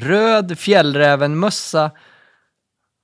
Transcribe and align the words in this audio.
röd 0.00 0.58
fjällrävenmössa 0.58 1.90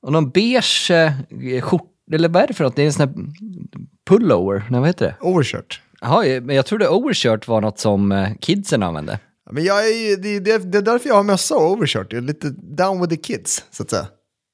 och 0.02 0.12
någon 0.12 0.30
beige 0.30 0.90
eh, 0.90 1.60
skjorta, 1.60 1.86
eller 2.12 2.28
vad 2.28 2.42
är 2.42 2.46
det 2.46 2.54
för 2.54 2.64
något? 2.64 2.76
Det 2.76 2.82
är 2.82 2.86
en 2.86 2.92
sån 2.92 3.08
här 3.08 3.14
pullover, 4.06 4.64
nej 4.70 4.80
vad 4.80 4.88
heter 4.88 5.06
det? 5.06 5.16
Overshirt. 5.20 5.80
Jaha, 6.00 6.40
men 6.42 6.56
jag 6.56 6.66
trodde 6.66 6.88
overshirt 6.88 7.48
var 7.48 7.60
något 7.60 7.78
som 7.78 8.12
eh, 8.12 8.28
kidsen 8.40 8.82
använde. 8.82 9.18
Men 9.50 9.64
jag 9.64 9.88
är, 9.88 10.16
det, 10.16 10.40
det, 10.40 10.72
det 10.72 10.78
är 10.78 10.82
därför 10.82 11.08
jag 11.08 11.16
har 11.16 11.22
mössa 11.22 11.54
och 11.54 11.70
overshirt. 11.70 12.12
Jag 12.12 12.18
är 12.18 12.26
lite 12.26 12.50
down 12.50 13.00
with 13.00 13.14
the 13.14 13.16
kids, 13.16 13.64
så 13.70 13.82
att 13.82 13.90
säga. 13.90 14.06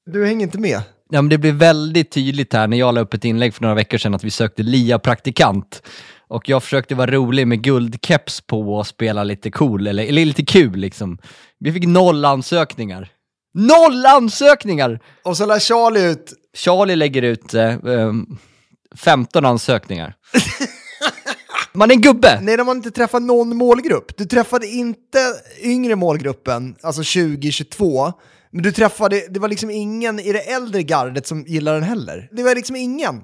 Du 0.05 0.25
hänger 0.25 0.43
inte 0.45 0.59
med. 0.59 0.81
Ja, 1.09 1.21
men 1.21 1.29
det 1.29 1.37
blev 1.37 1.55
väldigt 1.55 2.11
tydligt 2.11 2.53
här 2.53 2.67
när 2.67 2.77
jag 2.77 2.95
la 2.95 3.01
upp 3.01 3.13
ett 3.13 3.25
inlägg 3.25 3.53
för 3.53 3.61
några 3.61 3.75
veckor 3.75 3.97
sedan 3.97 4.15
att 4.15 4.23
vi 4.23 4.29
sökte 4.29 4.63
LIA-praktikant. 4.63 5.83
Och 6.27 6.49
jag 6.49 6.63
försökte 6.63 6.95
vara 6.95 7.11
rolig 7.11 7.47
med 7.47 7.61
guldkeps 7.61 8.41
på 8.41 8.75
och 8.75 8.87
spela 8.87 9.23
lite 9.23 9.51
cool, 9.51 9.87
eller, 9.87 10.03
eller 10.03 10.25
lite 10.25 10.45
kul 10.45 10.75
liksom. 10.75 11.17
Vi 11.59 11.71
fick 11.71 11.87
noll 11.87 12.25
ansökningar. 12.25 13.09
Noll 13.53 14.05
ansökningar! 14.05 14.99
Och 15.23 15.37
så 15.37 15.45
lär 15.45 15.59
Charlie 15.59 16.11
ut, 16.11 16.33
Charlie 16.57 16.95
lägger 16.95 17.21
ut 17.21 17.53
eh, 17.53 17.69
eh, 17.69 18.13
15 18.95 19.45
ansökningar. 19.45 20.15
Man 21.73 21.91
är 21.91 21.95
en 21.95 22.01
gubbe! 22.01 22.39
nej 22.41 22.57
de 22.57 22.67
har 22.67 22.75
inte 22.75 22.91
träffat 22.91 23.21
någon 23.21 23.55
målgrupp. 23.55 24.17
Du 24.17 24.25
träffade 24.25 24.67
inte 24.67 25.19
yngre 25.61 25.95
målgruppen, 25.95 26.75
alltså 26.81 27.01
2022. 27.01 28.13
Men 28.51 28.63
du 28.63 28.71
träffade, 28.71 29.27
det 29.29 29.39
var 29.39 29.49
liksom 29.49 29.69
ingen 29.69 30.19
i 30.19 30.33
det 30.33 30.39
äldre 30.39 30.83
gardet 30.83 31.27
som 31.27 31.43
gillar 31.47 31.73
den 31.73 31.83
heller. 31.83 32.29
Det 32.31 32.43
var 32.43 32.55
liksom 32.55 32.75
ingen. 32.75 33.23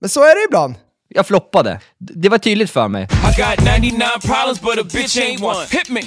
Men 0.00 0.10
så 0.10 0.20
är 0.20 0.34
det 0.34 0.44
ibland. 0.48 0.74
Jag 1.08 1.26
floppade. 1.26 1.80
Det 1.98 2.28
var 2.28 2.38
tydligt 2.38 2.70
för 2.70 2.88
mig. 2.88 3.02
I 3.02 3.40
got 3.40 3.80
99 3.82 4.06
problems, 4.20 4.60
but 4.60 4.78
a 4.78 4.88
bitch 4.92 5.16
ain't 5.16 5.44
one. 5.44 5.66
Hit 5.70 5.90
me. 5.90 6.00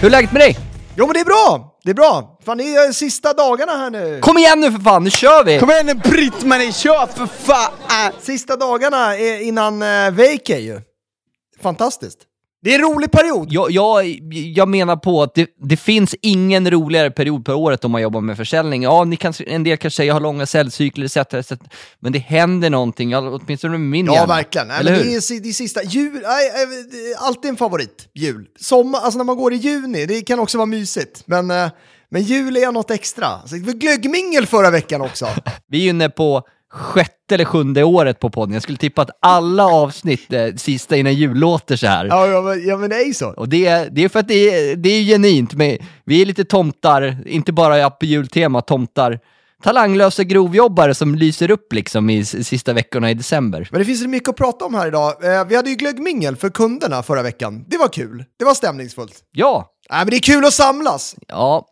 Hur 0.00 0.06
är 0.06 0.10
läget 0.10 0.32
med 0.32 0.40
dig? 0.42 0.56
Jo 0.96 1.06
men 1.06 1.14
det 1.14 1.20
är 1.20 1.24
bra, 1.24 1.78
det 1.84 1.90
är 1.90 1.94
bra. 1.94 2.38
Fan 2.44 2.58
det 2.58 2.64
är 2.64 2.92
sista 2.92 3.32
dagarna 3.32 3.72
här 3.72 3.90
nu. 3.90 4.20
Kom 4.20 4.38
igen 4.38 4.60
nu 4.60 4.72
för 4.72 4.78
fan, 4.78 5.04
nu 5.04 5.10
kör 5.10 5.44
vi! 5.44 5.58
Kom 5.58 5.70
igen 5.70 5.86
nu 5.86 5.94
Britt-Marie, 5.94 6.72
kör 6.72 7.06
för 7.06 7.26
fan! 7.26 7.72
Sista 8.20 8.56
dagarna 8.56 9.16
är 9.16 9.40
innan 9.42 9.82
uh, 9.82 10.10
vacay 10.10 10.60
ju. 10.60 10.80
Fantastiskt. 11.62 12.18
Det 12.62 12.74
är 12.74 12.78
en 12.78 12.84
rolig 12.92 13.10
period. 13.10 13.48
Jag, 13.52 13.70
jag, 13.70 14.06
jag 14.32 14.68
menar 14.68 14.96
på 14.96 15.22
att 15.22 15.34
det, 15.34 15.46
det 15.62 15.76
finns 15.76 16.14
ingen 16.22 16.70
roligare 16.70 17.10
period 17.10 17.44
på 17.44 17.52
året 17.52 17.84
om 17.84 17.90
man 17.90 18.02
jobbar 18.02 18.20
med 18.20 18.36
försäljning. 18.36 18.82
Ja, 18.82 19.04
ni 19.04 19.16
kan, 19.16 19.32
en 19.46 19.64
del 19.64 19.76
kanske 19.76 19.96
säger 19.96 20.08
jag 20.08 20.14
har 20.14 20.20
långa 20.20 20.46
säljcykler 20.46 21.04
etc, 21.04 21.16
etc. 21.34 21.52
Men 22.00 22.12
det 22.12 22.18
händer 22.18 22.70
någonting, 22.70 23.14
åtminstone 23.16 23.70
med 23.78 23.80
min 23.80 24.06
Ja, 24.06 24.14
hjärna. 24.14 24.26
verkligen. 24.26 24.68
Nej, 24.68 24.80
Eller 24.80 24.92
hur? 24.94 25.04
det, 25.04 25.10
är, 25.14 25.40
det 25.42 25.48
är 25.48 25.52
sista. 25.52 25.82
Jul, 25.82 26.12
nej, 26.22 26.48
är 26.48 27.26
alltid 27.26 27.48
en 27.48 27.56
favorit. 27.56 28.08
Jul. 28.14 28.46
Sommar, 28.58 29.00
alltså 29.00 29.18
när 29.18 29.24
man 29.24 29.36
går 29.36 29.52
i 29.52 29.56
juni, 29.56 30.06
det 30.06 30.20
kan 30.20 30.38
också 30.40 30.58
vara 30.58 30.66
mysigt. 30.66 31.22
Men, 31.26 31.50
eh, 31.50 31.68
men 32.10 32.22
jul 32.22 32.56
är 32.56 32.72
något 32.72 32.90
extra. 32.90 33.26
Så 33.46 33.54
det 33.54 33.66
var 33.66 33.72
glöggmingel 33.72 34.46
förra 34.46 34.70
veckan 34.70 35.00
också. 35.00 35.26
Vi 35.68 35.84
är 35.86 35.90
inne 35.90 36.08
på 36.08 36.42
sjätte 36.72 37.34
eller 37.34 37.44
sjunde 37.44 37.84
året 37.84 38.20
på 38.20 38.30
podden. 38.30 38.52
Jag 38.52 38.62
skulle 38.62 38.78
tippa 38.78 39.02
att 39.02 39.10
alla 39.22 39.66
avsnitt, 39.66 40.32
eh, 40.32 40.54
sista 40.56 40.96
innan 40.96 41.14
jul, 41.14 41.36
låter 41.38 41.76
så 41.76 41.86
här. 41.86 42.04
ja, 42.06 42.26
ja, 42.26 42.40
men, 42.42 42.66
ja, 42.66 42.76
men 42.76 42.90
det 42.90 42.96
är 42.96 43.06
ju 43.06 43.14
så. 43.14 43.28
Och 43.30 43.48
det, 43.48 43.66
är- 43.66 43.88
det 43.90 44.04
är 44.04 44.08
för 44.08 44.20
att 44.20 44.28
det 44.28 44.34
är, 44.70 44.76
det 44.76 44.88
är 44.88 45.02
genuint. 45.04 45.54
Men 45.54 45.78
vi 46.04 46.22
är 46.22 46.26
lite 46.26 46.44
tomtar, 46.44 47.18
inte 47.26 47.52
bara 47.52 47.90
på 47.90 48.04
jultema, 48.04 48.60
tomtar. 48.60 49.18
Talanglösa 49.62 50.24
grovjobbare 50.24 50.94
som 50.94 51.14
lyser 51.14 51.50
upp 51.50 51.72
liksom 51.72 52.10
i 52.10 52.24
sista 52.24 52.72
veckorna 52.72 53.10
i 53.10 53.14
december. 53.14 53.68
Men 53.70 53.78
det 53.78 53.84
finns 53.84 54.06
mycket 54.06 54.28
att 54.28 54.36
prata 54.36 54.64
om 54.64 54.74
här 54.74 54.86
idag. 54.88 55.24
Eh, 55.24 55.44
vi 55.48 55.56
hade 55.56 55.70
ju 55.70 55.76
glöggmingel 55.76 56.36
för 56.36 56.48
kunderna 56.50 57.02
förra 57.02 57.22
veckan. 57.22 57.64
Det 57.68 57.76
var 57.78 57.88
kul. 57.88 58.24
Det 58.38 58.44
var 58.44 58.54
stämningsfullt. 58.54 59.14
Ja, 59.32 59.66
Nej, 59.90 59.98
men 59.98 60.10
det 60.10 60.16
är 60.16 60.20
kul 60.20 60.44
att 60.44 60.52
samlas. 60.54 61.14
Ja, 61.28 61.66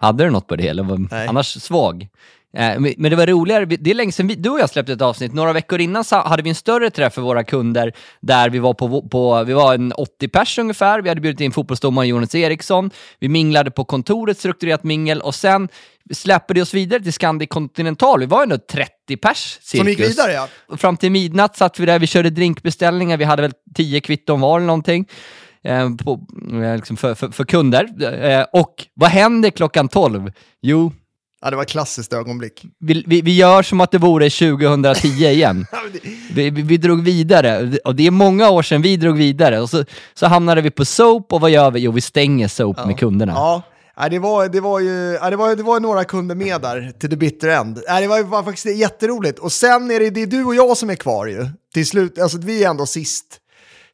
hade 0.00 0.24
du 0.24 0.30
något 0.30 0.46
på 0.46 0.56
det 0.56 0.68
eller 0.68 0.82
var 0.82 1.06
Nej. 1.10 1.28
annars 1.28 1.62
svag? 1.62 2.08
Eh, 2.56 2.80
Men 2.80 3.10
det 3.10 3.16
var 3.16 3.26
roligare, 3.26 3.64
det 3.64 3.90
är 3.90 3.94
länge 3.94 4.12
sedan 4.12 4.26
vi, 4.26 4.34
du 4.34 4.50
och 4.50 4.60
jag 4.60 4.70
släppte 4.70 4.92
ett 4.92 5.02
avsnitt, 5.02 5.34
några 5.34 5.52
veckor 5.52 5.80
innan 5.80 6.04
så 6.04 6.16
hade 6.16 6.42
vi 6.42 6.48
en 6.48 6.54
större 6.54 6.90
träff 6.90 7.14
för 7.14 7.22
våra 7.22 7.44
kunder 7.44 7.92
där 8.20 8.50
vi 8.50 8.58
var 8.58 8.74
på, 8.74 9.08
på 9.08 9.44
vi 9.44 9.52
var 9.52 9.74
en 9.74 9.92
80 9.92 10.28
pers 10.28 10.58
ungefär, 10.58 11.02
vi 11.02 11.08
hade 11.08 11.20
bjudit 11.20 11.40
in 11.40 11.52
fotbollsdomaren 11.52 12.08
Jonas 12.08 12.34
Eriksson, 12.34 12.90
vi 13.18 13.28
minglade 13.28 13.70
på 13.70 13.84
kontoret, 13.84 14.38
strukturerat 14.38 14.84
mingel 14.84 15.20
och 15.20 15.34
sen 15.34 15.68
släppte 16.14 16.54
vi 16.54 16.62
oss 16.62 16.74
vidare 16.74 17.02
till 17.02 17.12
Scandic 17.12 17.48
Continental, 17.48 18.20
vi 18.20 18.26
var 18.26 18.42
ändå 18.42 18.58
30 18.58 19.16
pers 19.16 19.58
cirkus. 19.62 19.80
Som 19.80 19.88
gick 19.88 20.00
vidare 20.00 20.32
ja. 20.32 20.48
Och 20.66 20.80
Fram 20.80 20.96
till 20.96 21.12
midnatt 21.12 21.56
satt 21.56 21.80
vi 21.80 21.86
där, 21.86 21.98
vi 21.98 22.06
körde 22.06 22.30
drinkbeställningar, 22.30 23.16
vi 23.16 23.24
hade 23.24 23.42
väl 23.42 23.52
10 23.74 24.00
kvitton 24.00 24.40
var 24.40 24.56
eller 24.56 24.66
någonting. 24.66 25.08
Eh, 25.64 25.90
på, 26.04 26.26
eh, 26.52 26.76
liksom 26.76 26.96
för, 26.96 27.14
för, 27.14 27.28
för 27.28 27.44
kunder. 27.44 28.14
Eh, 28.24 28.46
och 28.52 28.86
vad 28.94 29.10
händer 29.10 29.50
klockan 29.50 29.88
12? 29.88 30.32
Jo, 30.62 30.92
Ja, 31.40 31.50
det 31.50 31.56
var 31.56 31.62
ett 31.62 31.68
klassiskt 31.68 32.12
ögonblick. 32.12 32.64
vi, 32.78 33.04
vi, 33.06 33.22
vi 33.22 33.36
gör 33.36 33.62
som 33.62 33.80
att 33.80 33.90
det 33.90 33.98
vore 33.98 34.30
2010 34.30 35.08
igen. 35.08 35.66
vi, 36.34 36.50
vi, 36.50 36.62
vi 36.62 36.76
drog 36.76 37.02
vidare, 37.02 37.78
och 37.84 37.94
det 37.94 38.06
är 38.06 38.10
många 38.10 38.50
år 38.50 38.62
sedan 38.62 38.82
vi 38.82 38.96
drog 38.96 39.16
vidare. 39.16 39.60
Och 39.60 39.70
så, 39.70 39.84
så 40.14 40.26
hamnade 40.26 40.60
vi 40.60 40.70
på 40.70 40.84
Soap, 40.84 41.32
och 41.32 41.40
vad 41.40 41.50
gör 41.50 41.70
vi? 41.70 41.80
Jo, 41.80 41.92
vi 41.92 42.00
stänger 42.00 42.48
Soap 42.48 42.86
med 42.86 42.98
kunderna. 42.98 43.32
Ja, 43.32 43.62
det, 44.10 44.18
var, 44.18 44.48
det, 44.48 44.60
var 44.60 44.80
ju, 44.80 45.18
det, 45.30 45.36
var, 45.36 45.56
det 45.56 45.62
var 45.62 45.80
några 45.80 46.04
kunder 46.04 46.34
med 46.34 46.60
där 46.60 46.92
till 46.98 47.10
the 47.10 47.16
bitter 47.16 47.48
end. 47.48 47.74
Det 47.74 48.06
var, 48.06 48.22
var 48.22 48.42
faktiskt 48.42 48.76
jätteroligt. 48.76 49.38
Och 49.38 49.52
sen 49.52 49.90
är 49.90 50.00
det, 50.00 50.10
det 50.10 50.22
är 50.22 50.26
du 50.26 50.44
och 50.44 50.54
jag 50.54 50.76
som 50.76 50.90
är 50.90 50.94
kvar 50.94 51.26
ju. 51.26 51.46
Till 51.74 51.86
slut, 51.86 52.18
alltså 52.18 52.38
vi 52.38 52.64
är 52.64 52.70
ändå 52.70 52.86
sist, 52.86 53.24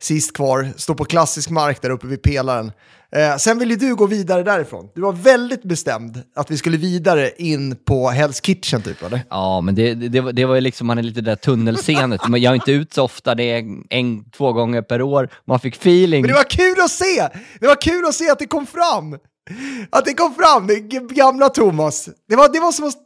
sist 0.01 0.33
kvar, 0.37 0.69
står 0.77 0.95
på 0.95 1.05
klassisk 1.05 1.51
mark 1.51 1.83
där 1.83 1.91
uppe 1.91 2.07
vid 2.07 2.23
pelaren. 2.23 2.73
Eh, 3.17 3.37
sen 3.37 3.59
ville 3.59 3.77
du 3.77 3.95
gå 3.95 4.07
vidare 4.07 4.43
därifrån. 4.43 4.89
Du 4.95 5.01
var 5.01 5.13
väldigt 5.13 5.63
bestämd 5.63 6.23
att 6.35 6.51
vi 6.51 6.59
skulle 6.59 6.77
vidare 6.77 7.31
in 7.37 7.77
på 7.77 8.11
Hell's 8.11 8.43
Kitchen 8.43 8.83
typ 8.83 9.03
eller? 9.03 9.21
Ja, 9.31 9.61
men 9.61 9.75
det, 9.75 9.95
det, 9.95 10.09
det, 10.09 10.21
var, 10.21 10.33
det 10.33 10.45
var 10.45 10.55
ju 10.55 10.61
liksom, 10.61 10.87
man 10.87 10.99
är 10.99 11.03
lite 11.03 11.21
där 11.21 11.37
tunnelseenet. 11.37 12.29
Men 12.29 12.43
jag 12.43 12.51
är 12.51 12.55
inte 12.55 12.73
ut 12.73 12.95
så 12.95 13.03
ofta, 13.03 13.35
det 13.35 13.43
är 13.43 13.65
en, 13.91 14.31
två 14.31 14.53
gånger 14.53 14.83
per 14.83 15.03
år. 15.03 15.29
Man 15.47 15.61
fick 15.61 15.77
feeling. 15.77 16.23
Men 16.23 16.29
det 16.29 16.35
var 16.35 16.51
kul 16.51 16.81
att 16.85 16.91
se! 16.91 17.29
Det 17.61 17.67
var 17.67 17.81
kul 17.83 18.05
att 18.07 18.15
se 18.15 18.31
att 18.31 18.39
det 18.39 18.47
kom 18.47 18.67
fram! 18.67 19.19
Att 19.91 20.05
det 20.05 20.15
kom 20.15 20.35
fram, 20.35 20.67
det 20.67 20.81
gamla 21.15 21.49
Thomas. 21.49 22.09
Det 22.29 22.37
var, 22.37 22.53
det 22.53 22.61
var, 22.61 22.73
som, 22.73 22.85
att, 22.89 22.97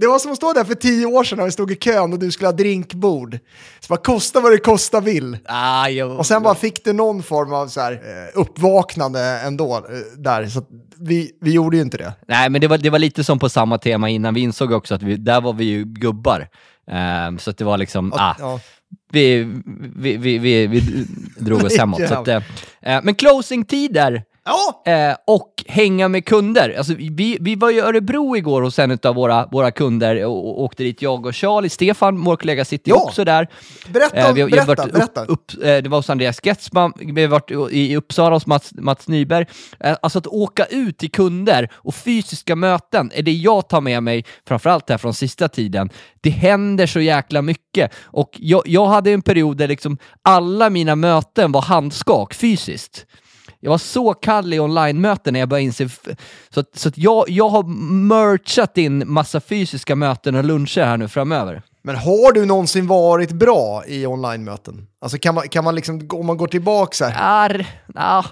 det 0.00 0.06
var 0.06 0.18
som 0.18 0.30
att 0.30 0.36
stå 0.36 0.52
där 0.52 0.64
för 0.64 0.74
tio 0.74 1.06
år 1.06 1.24
sedan 1.24 1.38
när 1.38 1.44
vi 1.44 1.50
stod 1.50 1.70
i 1.72 1.74
kön 1.76 2.12
och 2.12 2.18
du 2.18 2.30
skulle 2.30 2.48
ha 2.48 2.52
drinkbord. 2.52 3.38
Så 3.80 3.86
bara 3.88 4.00
kosta 4.00 4.40
vad 4.40 4.52
det 4.52 4.58
kosta 4.58 5.00
vill. 5.00 5.38
Ah, 5.44 5.88
jo. 5.88 6.06
Och 6.08 6.26
sen 6.26 6.42
bara 6.42 6.54
fick 6.54 6.84
du 6.84 6.92
någon 6.92 7.22
form 7.22 7.52
av 7.52 7.68
så 7.68 7.80
här, 7.80 7.92
eh, 7.92 8.40
uppvaknande 8.40 9.20
ändå 9.20 9.76
eh, 9.76 9.82
där. 10.16 10.46
Så 10.46 10.62
vi, 11.00 11.30
vi 11.40 11.50
gjorde 11.52 11.76
ju 11.76 11.82
inte 11.82 11.96
det. 11.96 12.12
Nej, 12.28 12.50
men 12.50 12.60
det 12.60 12.68
var, 12.68 12.78
det 12.78 12.90
var 12.90 12.98
lite 12.98 13.24
som 13.24 13.38
på 13.38 13.48
samma 13.48 13.78
tema 13.78 14.08
innan. 14.08 14.34
Vi 14.34 14.40
insåg 14.40 14.72
också 14.72 14.94
att 14.94 15.02
vi, 15.02 15.16
där 15.16 15.40
var 15.40 15.52
vi 15.52 15.64
ju 15.64 15.84
gubbar. 15.84 16.48
Ehm, 16.90 17.38
så 17.38 17.50
att 17.50 17.58
det 17.58 17.64
var 17.64 17.78
liksom, 17.78 18.12
ah, 18.12 18.34
Ja. 18.38 18.60
vi, 19.12 19.44
vi, 19.96 20.16
vi, 20.16 20.38
vi, 20.38 20.66
vi 20.66 20.82
drog 21.38 21.64
oss 21.64 21.76
hemåt. 21.78 22.08
Så 22.08 22.14
att, 22.14 22.28
eh, 22.28 22.40
men 22.80 23.14
closingtider 23.14 24.22
Ja! 24.48 24.82
eh, 24.92 25.16
och 25.26 25.64
hänga 25.66 26.08
med 26.08 26.24
kunder. 26.24 26.74
Alltså, 26.78 26.94
vi, 26.94 27.38
vi 27.40 27.54
var 27.54 27.70
i 27.70 27.80
Örebro 27.80 28.36
igår 28.36 28.62
hos 28.62 28.78
en 28.78 28.98
av 29.02 29.14
våra, 29.14 29.46
våra 29.46 29.70
kunder 29.70 30.24
och, 30.26 30.48
och 30.48 30.62
åkte 30.62 30.82
dit, 30.82 31.02
jag 31.02 31.26
och 31.26 31.34
Charlie. 31.34 31.68
Stefan, 31.68 32.24
vår 32.24 32.36
kollega, 32.36 32.64
sitter 32.64 32.90
Ja. 32.90 32.96
också 32.96 33.24
där. 33.24 33.48
Berätta, 33.88 34.16
Eh, 34.16 34.32
vi 34.34 34.44
berätta, 34.44 34.66
varit 34.74 34.92
berätta. 34.92 35.24
Upp, 35.24 35.30
upp, 35.54 35.64
eh, 35.64 35.76
det 35.76 35.88
var 35.88 35.98
hos 35.98 36.10
Andreas 36.10 36.40
Getsman, 36.46 36.92
vi 36.96 37.22
har 37.22 37.28
varit 37.28 37.50
i 37.50 37.88
i 37.92 37.96
Uppsala 37.96 38.36
hos 38.36 38.46
Mats, 38.46 38.70
Mats 38.74 39.08
Nyberg. 39.08 39.46
Eh, 39.80 39.96
alltså 40.02 40.18
att 40.18 40.26
åka 40.26 40.64
ut 40.64 40.98
till 40.98 41.10
kunder 41.10 41.68
och 41.74 41.94
fysiska 41.94 42.56
möten 42.56 43.10
är 43.14 43.22
det 43.22 43.32
jag 43.32 43.68
tar 43.68 43.80
med 43.80 44.02
mig, 44.02 44.24
framförallt 44.48 44.90
här 44.90 44.98
från 44.98 45.14
sista 45.14 45.48
tiden. 45.48 45.90
Det 46.20 46.30
händer 46.30 46.86
så 46.86 47.00
jäkla 47.00 47.42
mycket. 47.42 47.92
Och 48.04 48.30
jag, 48.32 48.62
jag 48.66 48.86
hade 48.86 49.10
en 49.12 49.22
period 49.22 49.56
där 49.56 49.68
liksom 49.68 49.98
alla 50.22 50.70
mina 50.70 50.96
möten 50.96 51.52
var 51.52 51.62
handskak 51.62 52.34
fysiskt. 52.34 53.06
Jag 53.60 53.70
var 53.70 53.78
så 53.78 54.14
kall 54.14 54.54
i 54.54 54.60
online-möten 54.60 55.32
när 55.32 55.40
jag 55.40 55.48
började 55.48 55.64
inse... 55.64 55.88
Så, 56.50 56.60
att, 56.60 56.66
så 56.78 56.88
att 56.88 56.98
jag, 56.98 57.24
jag 57.28 57.48
har 57.48 57.62
merchat 58.08 58.78
in 58.78 59.12
massa 59.12 59.40
fysiska 59.40 59.96
möten 59.96 60.34
och 60.34 60.44
luncher 60.44 60.84
här 60.84 60.96
nu 60.96 61.08
framöver. 61.08 61.62
Men 61.82 61.96
har 61.96 62.32
du 62.32 62.44
någonsin 62.46 62.86
varit 62.86 63.32
bra 63.32 63.84
i 63.86 64.06
online-möten? 64.06 64.86
Alltså 65.00 65.18
kan 65.18 65.34
man, 65.34 65.48
kan 65.48 65.64
man 65.64 65.74
liksom, 65.74 66.08
om 66.12 66.26
man 66.26 66.36
går 66.36 66.46
tillbaka 66.46 66.94
så 66.94 67.04
här, 67.04 67.50
är... 67.50 67.66
Ja. 67.94 68.24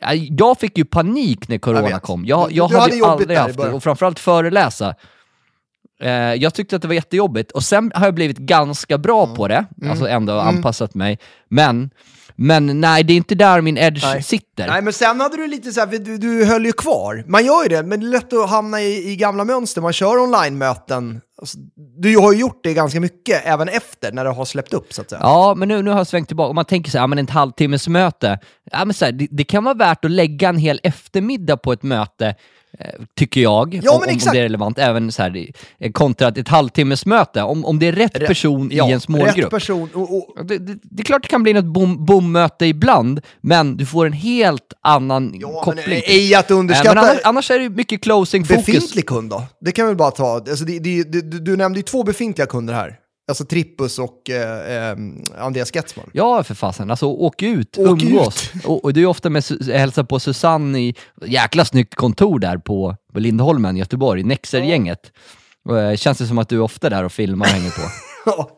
Ja, 0.00 0.14
Jag 0.14 0.58
fick 0.58 0.78
ju 0.78 0.84
panik 0.84 1.48
när 1.48 1.54
Jag 1.54 1.62
corona 1.62 1.80
vet. 1.88 2.02
kom. 2.02 2.24
Jag, 2.26 2.52
jag 2.52 2.70
du 2.70 2.74
hade, 2.76 2.82
hade 2.82 2.96
ju 2.96 3.04
aldrig 3.04 3.38
haft 3.38 3.56
det, 3.56 3.72
och 3.72 3.82
framförallt 3.82 4.18
föreläsa. 4.18 4.94
Eh, 6.02 6.10
jag 6.34 6.54
tyckte 6.54 6.76
att 6.76 6.82
det 6.82 6.88
var 6.88 6.94
jättejobbigt 6.94 7.50
och 7.50 7.62
sen 7.64 7.92
har 7.94 8.04
jag 8.04 8.14
blivit 8.14 8.38
ganska 8.38 8.98
bra 8.98 9.24
Mm. 9.24 9.36
på 9.36 9.48
det, 9.48 9.64
alltså 9.90 10.08
ändå 10.08 10.32
anpassat 10.38 10.94
mig. 10.94 11.18
Men, 11.48 11.90
men 12.36 12.80
nej, 12.80 13.04
det 13.04 13.12
är 13.12 13.16
inte 13.16 13.34
där 13.34 13.60
min 13.60 13.78
edge 13.78 14.02
Nej. 14.04 14.22
sitter. 14.22 14.66
Nej, 14.66 14.82
men 14.82 14.92
sen 14.92 15.20
hade 15.20 15.36
du 15.36 15.46
lite 15.46 15.72
så 15.72 15.80
här, 15.80 15.86
du, 15.86 16.18
du 16.18 16.44
höll 16.44 16.66
ju 16.66 16.72
kvar. 16.72 17.24
Man 17.26 17.44
gör 17.46 17.62
ju 17.62 17.68
det, 17.68 17.82
men 17.82 18.00
det 18.00 18.06
är 18.06 18.10
lätt 18.10 18.32
att 18.32 18.50
hamna 18.50 18.80
i, 18.80 19.10
i 19.12 19.16
gamla 19.16 19.44
mönster. 19.44 19.80
Man 19.80 19.92
kör 19.92 20.18
online-möten. 20.22 21.20
Alltså, 21.40 21.58
du 22.00 22.18
har 22.18 22.32
ju 22.32 22.38
gjort 22.38 22.60
det 22.62 22.74
ganska 22.74 23.00
mycket 23.00 23.42
även 23.46 23.68
efter 23.68 24.12
när 24.12 24.24
det 24.24 24.30
har 24.30 24.44
släppt 24.44 24.74
upp 24.74 24.92
så 24.92 25.00
att 25.02 25.10
säga. 25.10 25.20
Ja, 25.22 25.54
men 25.56 25.68
nu, 25.68 25.82
nu 25.82 25.90
har 25.90 25.98
jag 25.98 26.06
svängt 26.06 26.28
tillbaka. 26.28 26.48
Om 26.48 26.54
man 26.54 26.64
tänker 26.64 26.90
så 26.90 26.98
här, 26.98 27.06
men 27.06 27.18
ett 27.18 27.30
halvtimmes 27.30 27.88
möte. 27.88 28.38
Ja, 28.72 28.84
men 28.84 28.94
så 28.94 29.04
här, 29.04 29.12
det, 29.12 29.26
det 29.30 29.44
kan 29.44 29.64
vara 29.64 29.74
värt 29.74 30.04
att 30.04 30.10
lägga 30.10 30.48
en 30.48 30.58
hel 30.58 30.80
eftermiddag 30.82 31.56
på 31.56 31.72
ett 31.72 31.82
möte, 31.82 32.34
tycker 33.16 33.40
jag. 33.40 33.80
Ja, 33.82 33.92
om, 33.92 34.00
men 34.06 34.14
om 34.14 34.18
det 34.32 34.38
är 34.38 34.42
relevant. 34.42 34.78
Även 34.78 35.12
så 35.12 35.22
här, 35.22 35.46
eh, 35.80 35.92
kontra 35.92 36.28
ett 36.28 36.48
halvtimmes 36.48 37.06
möte. 37.06 37.42
Om, 37.42 37.64
om 37.64 37.78
det 37.78 37.86
är 37.86 37.92
rätt, 37.92 38.26
person 38.26 38.70
ja, 38.72 38.86
i 38.86 38.88
ens 38.88 39.08
målgrupp. 39.08 39.36
Rätt 39.38 39.50
person. 39.50 39.88
Och, 39.94 40.16
och, 40.16 40.46
Det, 40.46 40.58
det, 40.58 40.78
det 40.82 41.02
är 41.02 41.04
klart 41.04 41.22
det 41.22 41.28
kan 41.28 41.42
bli 41.42 41.52
något 41.52 41.64
bom- 41.64 42.04
bommöte 42.06 42.66
ibland, 42.66 43.20
men 43.40 43.76
du 43.76 43.86
får 43.86 44.06
en 44.06 44.12
helt 44.12 44.72
annan 44.82 45.34
ja, 45.40 45.48
men 45.66 45.76
koppling. 45.76 46.02
ej 46.06 46.34
att 46.34 46.50
Eh, 46.50 46.58
underskatta 46.58 46.94
men 46.94 47.04
annars, 47.04 47.20
annars 47.24 47.50
är 47.50 47.58
det 47.58 47.68
mycket 47.68 48.00
closing-fokus. 48.02 48.66
befintlig 48.66 49.06
kund 49.06 49.30
då? 49.30 49.42
Det 49.60 49.72
kan 49.72 49.88
vi 49.88 49.94
bara 49.94 50.10
ta. 50.10 50.34
Alltså, 50.34 50.64
det, 50.64 51.04
du 51.44 51.56
nämnde 51.56 51.78
ju 51.78 51.82
två 51.82 52.02
befintliga 52.02 52.46
kunder 52.46 52.74
här. 52.74 52.96
Alltså 53.28 53.44
Trippus 53.44 53.98
och 53.98 54.30
eh, 54.30 54.90
eh, 54.90 54.96
Andreas 55.38 55.72
Sketsman. 55.72 56.10
Ja, 56.12 56.42
för 56.42 56.54
fasen. 56.54 56.90
Alltså 56.90 57.06
åk 57.06 57.42
ut, 57.42 57.78
Åk 57.78 58.02
umgås. 58.02 58.50
Och, 58.64 58.84
och 58.84 58.92
du 58.92 59.02
är 59.02 59.06
ofta 59.06 59.30
med 59.30 59.44
hälsar 59.72 60.04
på 60.04 60.20
Susanne 60.20 60.78
i 60.80 60.94
jäkla 61.26 61.64
snyggt 61.64 61.94
kontor 61.94 62.38
där 62.38 62.58
på, 62.58 62.96
på 63.12 63.20
Lindholmen, 63.20 63.76
Göteborg, 63.76 64.22
Nexer-gänget. 64.22 65.12
Och, 65.64 65.80
eh, 65.80 65.96
Känns 65.96 66.18
det 66.18 66.26
som 66.26 66.38
att 66.38 66.48
du 66.48 66.56
är 66.56 66.60
ofta 66.60 66.90
där 66.90 67.04
och 67.04 67.12
filmar 67.12 67.46
och 67.46 67.52
hänger 67.52 67.70
på? 67.70 67.82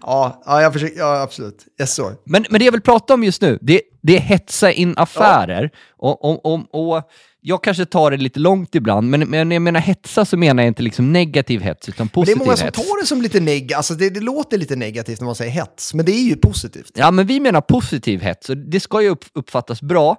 ja, 0.00 0.42
ja, 0.46 0.62
jag 0.62 0.72
försöker, 0.72 0.98
ja, 0.98 1.20
absolut. 1.22 1.66
Yes. 1.80 2.00
Men, 2.24 2.44
men 2.50 2.58
det 2.58 2.64
jag 2.64 2.72
vill 2.72 2.80
prata 2.80 3.14
om 3.14 3.24
just 3.24 3.42
nu, 3.42 3.58
det, 3.62 3.82
det 4.02 4.16
är 4.16 4.20
hetsa 4.20 4.72
in 4.72 4.94
affärer. 4.96 5.70
Och, 5.96 6.24
och, 6.24 6.46
och, 6.46 6.94
och 6.94 7.10
jag 7.46 7.64
kanske 7.64 7.84
tar 7.84 8.10
det 8.10 8.16
lite 8.16 8.40
långt 8.40 8.74
ibland, 8.74 9.10
men, 9.10 9.20
men 9.20 9.48
när 9.48 9.56
jag 9.56 9.62
menar 9.62 9.80
hetsa 9.80 10.24
så 10.24 10.36
menar 10.36 10.62
jag 10.62 10.70
inte 10.70 10.82
liksom 10.82 11.12
negativ 11.12 11.60
hets, 11.60 11.88
utan 11.88 12.08
Men 12.12 12.24
det 12.24 12.32
är 12.32 12.36
positiv 12.36 12.38
många 12.38 12.56
som 12.56 12.64
hets. 12.64 12.78
tar 12.78 13.00
det 13.00 13.06
som 13.06 13.22
lite 13.22 13.40
negativt, 13.40 13.76
alltså 13.76 13.94
det, 13.94 14.10
det 14.10 14.20
låter 14.20 14.58
lite 14.58 14.76
negativt 14.76 15.20
när 15.20 15.26
man 15.26 15.34
säger 15.34 15.50
hets, 15.50 15.94
men 15.94 16.06
det 16.06 16.12
är 16.12 16.24
ju 16.28 16.36
positivt. 16.36 16.90
Ja, 16.94 17.10
men 17.10 17.26
vi 17.26 17.40
menar 17.40 17.60
positiv 17.60 18.20
hets, 18.20 18.50
och 18.50 18.56
det 18.56 18.80
ska 18.80 19.02
ju 19.02 19.08
upp, 19.08 19.24
uppfattas 19.32 19.82
bra. 19.82 20.16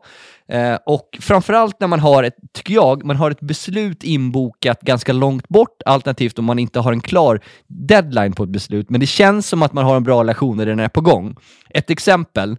Eh, 0.49 0.77
och 0.85 1.17
framförallt 1.21 1.79
när 1.79 1.87
man 1.87 1.99
har 1.99 2.23
ett, 2.23 2.35
tycker 2.53 2.73
jag, 2.73 3.05
man 3.05 3.15
har 3.15 3.31
ett 3.31 3.39
beslut 3.39 4.03
inbokat 4.03 4.81
ganska 4.81 5.13
långt 5.13 5.47
bort, 5.47 5.81
alternativt 5.85 6.39
om 6.39 6.45
man 6.45 6.59
inte 6.59 6.79
har 6.79 6.91
en 6.91 7.01
klar 7.01 7.39
deadline 7.67 8.33
på 8.33 8.43
ett 8.43 8.49
beslut, 8.49 8.89
men 8.89 8.99
det 8.99 9.05
känns 9.05 9.47
som 9.47 9.63
att 9.63 9.73
man 9.73 9.85
har 9.85 9.95
en 9.95 10.03
bra 10.03 10.19
relation 10.19 10.57
när 10.57 10.65
den 10.65 10.79
är 10.79 10.87
på 10.87 11.01
gång. 11.01 11.35
Ett 11.69 11.89
exempel, 11.89 12.57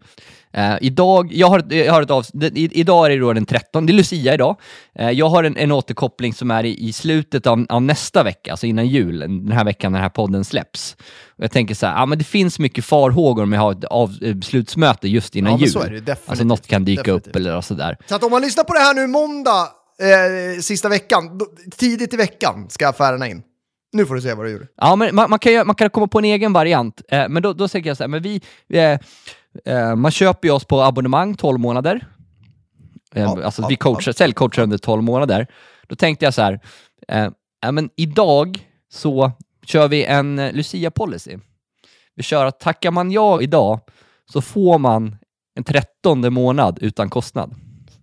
eh, 0.53 0.75
idag, 0.81 1.33
jag 1.33 1.49
har, 1.49 1.73
jag 1.73 1.93
har 1.93 2.03
ett 2.03 2.11
avs- 2.11 2.53
i, 2.55 2.71
idag 2.73 3.07
är 3.07 3.11
det 3.11 3.19
då 3.19 3.33
den 3.33 3.47
13, 3.47 3.87
det 3.87 3.93
är 3.93 3.95
Lucia 3.95 4.35
idag. 4.35 4.57
Eh, 4.95 5.11
jag 5.11 5.29
har 5.29 5.45
en, 5.45 5.57
en 5.57 5.73
återkoppling 5.73 6.35
som 6.35 6.51
är 6.51 6.65
i, 6.65 6.89
i 6.89 6.93
slutet 6.93 7.47
av, 7.47 7.67
av 7.69 7.83
nästa 7.83 8.23
vecka, 8.23 8.51
alltså 8.51 8.67
innan 8.67 8.87
jul, 8.87 9.19
den 9.21 9.53
här 9.53 9.65
veckan 9.65 9.93
när 9.93 9.99
den 9.99 10.03
här 10.03 10.11
podden 10.11 10.45
släpps. 10.45 10.97
Jag 11.39 11.51
tänker 11.51 11.75
så 11.75 11.87
här, 11.87 11.95
ja 11.99 12.07
men 12.07 12.19
det 12.19 12.25
finns 12.25 12.59
mycket 12.59 12.85
farhågor 12.85 13.47
med 13.47 13.59
att 13.59 13.63
ha 13.65 13.73
ett 13.73 13.85
av, 13.85 14.15
eh, 14.23 14.35
beslutsmöte 14.35 15.09
just 15.09 15.37
innan 15.37 15.53
Ja, 15.53 15.59
jul. 15.59 15.71
så 15.71 15.81
är 15.81 15.91
det 15.91 16.01
definitivt. 16.01 16.29
Alltså 16.31 16.45
något 16.45 16.67
kan 16.67 16.85
dyka 16.85 17.03
Definitivt. 17.03 17.29
upp 17.29 17.37
eller 17.37 17.61
sådär. 17.61 17.97
Så 18.07 18.15
att 18.15 18.25
om 18.25 18.31
man 18.31 18.43
lyssnar 18.43 18.65
på 18.65 18.73
det 18.75 18.81
här 18.81 18.95
nu 18.95 19.07
måndag, 19.07 19.69
eh, 20.01 20.61
sista 20.61 20.89
veckan, 20.89 21.41
tidigt 21.77 22.15
i 22.15 22.17
veckan 22.17 22.67
ska 22.71 22.89
affärerna 22.89 23.29
in. 23.29 23.43
Nu 23.93 24.07
får 24.07 24.15
du 24.15 24.21
se 24.21 24.35
vad 24.35 24.47
du 24.47 24.51
gjorde. 24.53 24.67
Ja, 24.77 24.97
men 24.97 25.15
man, 25.15 25.31
man, 25.31 25.39
kan, 25.39 25.53
ju- 25.53 25.65
man 25.65 25.75
kan 25.75 25.91
komma 25.91 26.07
på 26.07 26.19
en 26.19 26.25
egen 26.25 26.53
variant, 26.53 27.03
eh, 27.09 27.29
men 27.29 27.43
då, 27.43 27.53
då 27.53 27.69
tänker 27.69 27.91
jag 27.91 27.97
så 27.97 28.03
här, 28.03 28.09
men 28.09 28.23
vi, 28.23 28.41
eh, 28.73 28.99
eh, 29.75 29.95
man 29.97 30.11
köper 30.11 30.49
ju 30.49 30.55
oss 30.55 30.65
på 30.65 30.81
abonnemang 30.83 31.35
12 31.35 31.61
månader. 31.61 32.07
Eh, 33.15 33.23
Ja, 33.23 33.45
alltså 33.45 33.63
ja, 33.63 33.69
vi 33.69 33.77
coachar, 33.77 34.13
säljcoachar 34.13 34.63
under 34.63 34.79
12 34.79 35.03
månader. 35.03 35.47
Då 35.89 35.97
tänkte 35.97 36.25
jag 36.25 36.35
så 36.35 36.43
här, 36.43 36.61
ja, 37.63 37.73
men 37.73 37.91
idag 37.97 38.59
så 38.93 39.33
kör 39.67 39.89
vi 39.89 40.05
en 40.05 40.39
eh, 40.39 40.53
Lucia-policy. 40.53 41.39
Vi 42.15 42.23
kör 42.23 42.47
att 42.47 42.61
tackar 42.61 42.91
man 42.91 43.11
ja 43.11 43.43
idag 43.43 43.81
så 44.33 44.43
får 44.43 44.79
man 44.79 45.17
en 45.55 45.65
trettonde 45.65 46.31
månad 46.31 46.79
utan 46.81 47.11
kostnad. 47.11 47.55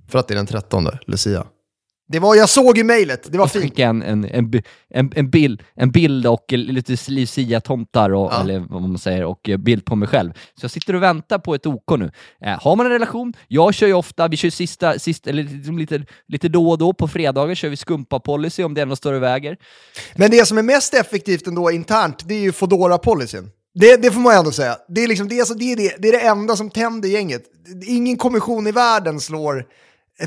För 0.08 0.20
att 0.20 0.28
det 0.28 0.34
är 0.34 0.36
den 0.36 0.46
13, 0.46 0.88
Lucia. 1.08 1.46
Det 2.08 2.20
var, 2.20 2.36
jag 2.36 2.50
såg 2.50 2.78
i 2.78 2.84
mejlet, 2.84 3.32
det 3.32 3.38
var 3.38 3.48
fint. 3.48 3.64
skickade 3.64 3.82
jag 3.82 3.90
en, 3.90 4.04
en, 4.04 4.26
en, 4.26 4.64
en, 4.90 5.12
en, 5.16 5.30
bild, 5.30 5.64
en 5.76 5.92
bild 5.92 6.28
och 6.28 6.46
lite 6.52 6.94
Lucia-tomtar, 7.12 8.10
och, 8.14 8.32
Ja. 8.34 8.42
eller 8.42 8.60
vad 8.60 8.82
man 8.82 8.98
säger, 8.98 9.24
och 9.26 9.50
eh, 9.50 9.58
bild 9.58 9.86
på 9.86 9.96
mig 9.96 10.08
själv. 10.08 10.34
Så 10.34 10.64
jag 10.64 10.72
sitter 10.72 10.96
och 10.96 11.04
väntar 11.04 11.40
på 11.40 11.56
ett 11.56 11.66
OK 11.66 11.98
nu. 12.00 12.12
Eh, 12.46 12.62
har 12.62 12.76
man 12.76 12.86
en 12.86 12.92
relation, 12.92 13.34
jag 13.48 13.74
kör 13.74 13.88
ju 13.88 13.94
ofta, 13.94 14.28
vi 14.28 14.38
kör 14.38 14.50
sista, 14.50 15.00
sista 15.00 15.30
eller 15.30 15.44
liksom 15.44 15.78
lite, 15.78 16.06
lite 16.28 16.50
då 16.50 16.70
och 16.70 16.78
då, 16.78 16.94
på 16.94 17.08
fredagar 17.08 17.56
kör 17.56 17.70
vi 17.70 17.76
skumpa-policy 17.76 18.64
om 18.64 18.74
det 18.74 18.82
är 18.82 18.86
något 18.86 18.98
större 18.98 19.20
väger. 19.20 19.58
Men 20.16 20.32
det 20.32 20.46
som 20.46 20.58
är 20.58 20.64
mest 20.64 20.94
effektivt 20.94 21.48
ändå 21.48 21.72
internt, 21.72 22.28
det 22.28 22.34
är 22.36 22.40
ju 22.42 22.52
Foodora-policyn. 22.52 23.50
Det, 23.76 24.02
det 24.02 24.12
får 24.12 24.22
man 24.22 24.36
ändå 24.36 24.52
säga. 24.52 24.78
Det 24.88 25.04
är, 25.04 25.08
liksom, 25.08 25.28
det, 25.28 25.40
är, 25.40 25.56
det, 25.60 25.72
är 25.72 25.76
det, 25.76 25.96
det 26.00 26.08
är 26.08 26.12
det 26.12 26.28
enda 26.28 26.56
som 26.56 26.70
tänder 26.70 27.10
gänget. 27.10 27.44
Ingen 27.88 28.18
kommission 28.18 28.68
i 28.68 28.72
världen 28.72 29.20
slår 29.20 29.66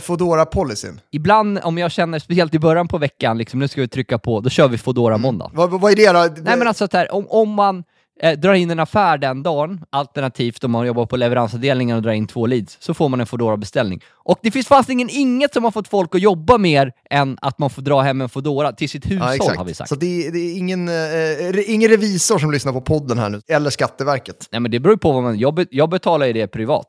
Foodora-policyn. 0.01 1.01
Ibland, 1.11 1.59
om 1.63 1.79
jag 1.79 1.93
känner, 1.93 2.19
speciellt 2.19 2.55
i 2.55 2.59
början 2.59 2.89
på 2.89 2.99
veckan, 2.99 3.39
liksom, 3.39 3.61
nu 3.61 3.69
ska 3.69 3.81
vi 3.81 3.89
trycka 3.89 4.19
på, 4.19 4.41
då 4.41 4.51
kör 4.51 4.69
vi 4.69 4.79
Foodora 4.79 5.19
måndag. 5.19 5.51
Vad, 5.55 5.81
vad 5.81 5.93
är 5.93 5.97
det 5.97 6.13
då? 6.13 6.43
Nej 6.43 6.57
men 6.59 6.69
alltså 6.69 6.85
att 6.85 6.93
här, 6.93 7.15
om, 7.15 7.27
om 7.29 7.51
man 7.51 7.85
eh, 8.23 8.39
drar 8.39 8.55
in 8.55 8.71
en 8.71 8.81
affär 8.81 9.19
den 9.19 9.43
dagen, 9.43 9.81
alternativt 9.91 10.65
om 10.65 10.71
man 10.71 10.87
jobbar 10.87 11.07
på 11.07 11.17
leveransavdelningen 11.17 11.97
och 11.97 12.03
drar 12.03 12.13
in 12.13 12.27
två 12.27 12.47
leads, 12.47 12.77
så 12.81 12.95
får 12.95 13.09
man 13.09 13.21
en 13.21 13.27
foodora 13.27 13.57
beställning 13.57 14.01
Och 14.15 14.39
det 14.43 14.51
finns 14.51 14.67
fast 14.67 14.89
ingen, 14.91 15.09
inget 15.11 15.55
som 15.55 15.65
har 15.65 15.71
fått 15.71 15.89
folk 15.89 16.15
att 16.15 16.21
jobba 16.21 16.59
mer 16.59 16.93
än 17.11 17.39
att 17.43 17.59
man 17.59 17.71
får 17.71 17.83
dra 17.83 18.01
hem 18.01 18.21
en 18.21 18.29
Foodora 18.29 18.73
till 18.73 18.89
sitt 18.89 19.07
hushåll, 19.07 19.57
har 19.57 19.65
vi 19.65 19.75
sagt. 19.75 19.89
Så 19.89 19.95
det, 19.95 20.27
är- 20.27 20.31
det 20.33 20.39
är 20.39 20.57
ingen, 20.59 20.89
eh, 20.89 21.75
ingen 21.75 21.91
revisor 21.91 22.39
som 22.39 22.51
lyssnar 22.53 22.73
på 22.73 22.81
podden 22.81 23.19
här 23.19 23.29
nu, 23.29 23.41
eller 23.49 23.71
Skatteverket. 23.71 24.49
Nej 24.53 24.61
men 24.61 24.71
det 24.71 24.81
beror 24.81 24.95
ju 24.95 24.99
på 24.99 25.13
vad 25.13 25.23
man... 25.23 25.39
Jag, 25.39 25.55
be, 25.55 25.67
jag 25.71 25.91
betalar 25.91 26.27
ju 26.27 26.33
det 26.33 26.47
privat. 26.47 26.87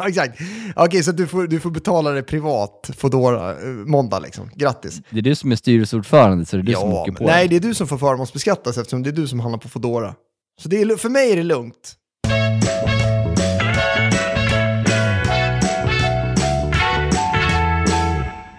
Ja, 0.00 0.08
Exakt. 0.08 0.40
Okej, 0.76 1.02
så 1.02 1.12
du 1.12 1.26
får, 1.26 1.46
du 1.46 1.60
får 1.60 1.70
betala 1.70 2.10
det 2.10 2.22
privat 2.22 2.90
Foodora 2.96 3.50
eh, 3.50 3.66
måndag 3.66 4.18
liksom. 4.18 4.50
Grattis. 4.54 5.00
Det 5.10 5.18
är 5.18 5.22
du 5.22 5.34
som 5.34 5.52
är 5.52 5.56
styrelseordförande, 5.56 6.46
så 6.46 6.56
det 6.56 6.62
är 6.62 6.64
du 6.64 6.72
som 6.72 6.92
åker 6.92 7.12
på 7.12 7.24
nej, 7.24 7.48
det. 7.48 7.56
är 7.56 7.60
du 7.60 7.74
som 7.74 7.86
får 7.88 7.98
förmånsbeskattas 7.98 8.78
eftersom 8.78 9.02
det 9.02 9.10
är 9.10 9.12
du 9.12 9.28
som 9.28 9.40
handlar 9.40 9.58
på 9.58 9.68
Foodora. 9.68 10.14
Så 10.62 10.68
det 10.68 10.80
är, 10.80 10.96
för 10.96 11.08
mig 11.08 11.32
är 11.32 11.36
det 11.36 11.42
lugnt. 11.42 11.96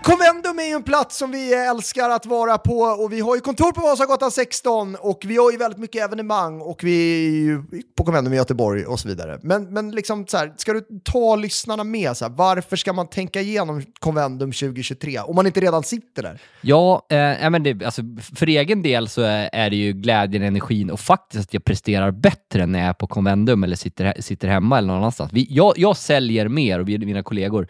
Convendum 0.03 0.30
är 0.61 0.67
ju 0.67 0.75
en 0.75 0.83
plats 0.83 1.17
som 1.17 1.31
vi 1.31 1.53
älskar 1.53 2.09
att 2.09 2.25
vara 2.25 2.57
på 2.57 2.79
och 2.79 3.13
vi 3.13 3.19
har 3.19 3.35
ju 3.35 3.41
kontor 3.41 3.71
på 3.71 3.81
Vasagatan 3.81 4.31
16 4.31 4.95
och 4.95 5.19
vi 5.25 5.37
har 5.37 5.51
ju 5.51 5.57
väldigt 5.57 5.79
mycket 5.79 6.03
evenemang 6.03 6.61
och 6.61 6.83
vi 6.83 7.27
är 7.27 7.31
ju 7.31 7.63
på 7.97 8.03
Convendum 8.03 8.33
i 8.33 8.35
Göteborg 8.35 8.85
och 8.85 8.99
så 8.99 9.07
vidare. 9.07 9.39
Men, 9.41 9.73
men 9.73 9.91
liksom 9.91 10.27
så 10.27 10.37
här, 10.37 10.53
ska 10.57 10.73
du 10.73 10.85
ta 11.03 11.35
lyssnarna 11.35 11.83
med? 11.83 12.17
Så 12.17 12.25
här, 12.25 12.31
varför 12.31 12.75
ska 12.75 12.93
man 12.93 13.07
tänka 13.07 13.41
igenom 13.41 13.83
Convendum 13.99 14.51
2023 14.51 15.19
om 15.19 15.35
man 15.35 15.47
inte 15.47 15.59
redan 15.59 15.83
sitter 15.83 16.23
där? 16.23 16.41
Ja, 16.61 17.05
eh, 17.09 17.49
men 17.49 17.63
det, 17.63 17.85
alltså, 17.85 18.01
för 18.35 18.47
egen 18.47 18.81
del 18.81 19.07
så 19.07 19.21
är, 19.21 19.69
det 19.69 19.75
ju 19.75 19.93
glädjen, 19.93 20.43
energin 20.43 20.89
och 20.89 20.99
faktiskt 20.99 21.43
att 21.43 21.53
jag 21.53 21.63
presterar 21.63 22.11
bättre 22.11 22.65
när 22.65 22.79
jag 22.79 22.87
är 22.87 22.93
på 22.93 23.07
Convendum 23.07 23.63
eller 23.63 23.75
sitter, 23.75 24.21
sitter 24.21 24.47
hemma 24.47 24.77
eller 24.77 24.87
någon 24.87 24.97
annanstans. 24.97 25.33
Vi, 25.33 25.47
jag, 25.49 25.73
jag 25.77 25.97
säljer 25.97 26.47
mer 26.47 26.79
och 26.79 26.89
vi, 26.89 26.97
mina 26.97 27.23
kollegor. 27.23 27.67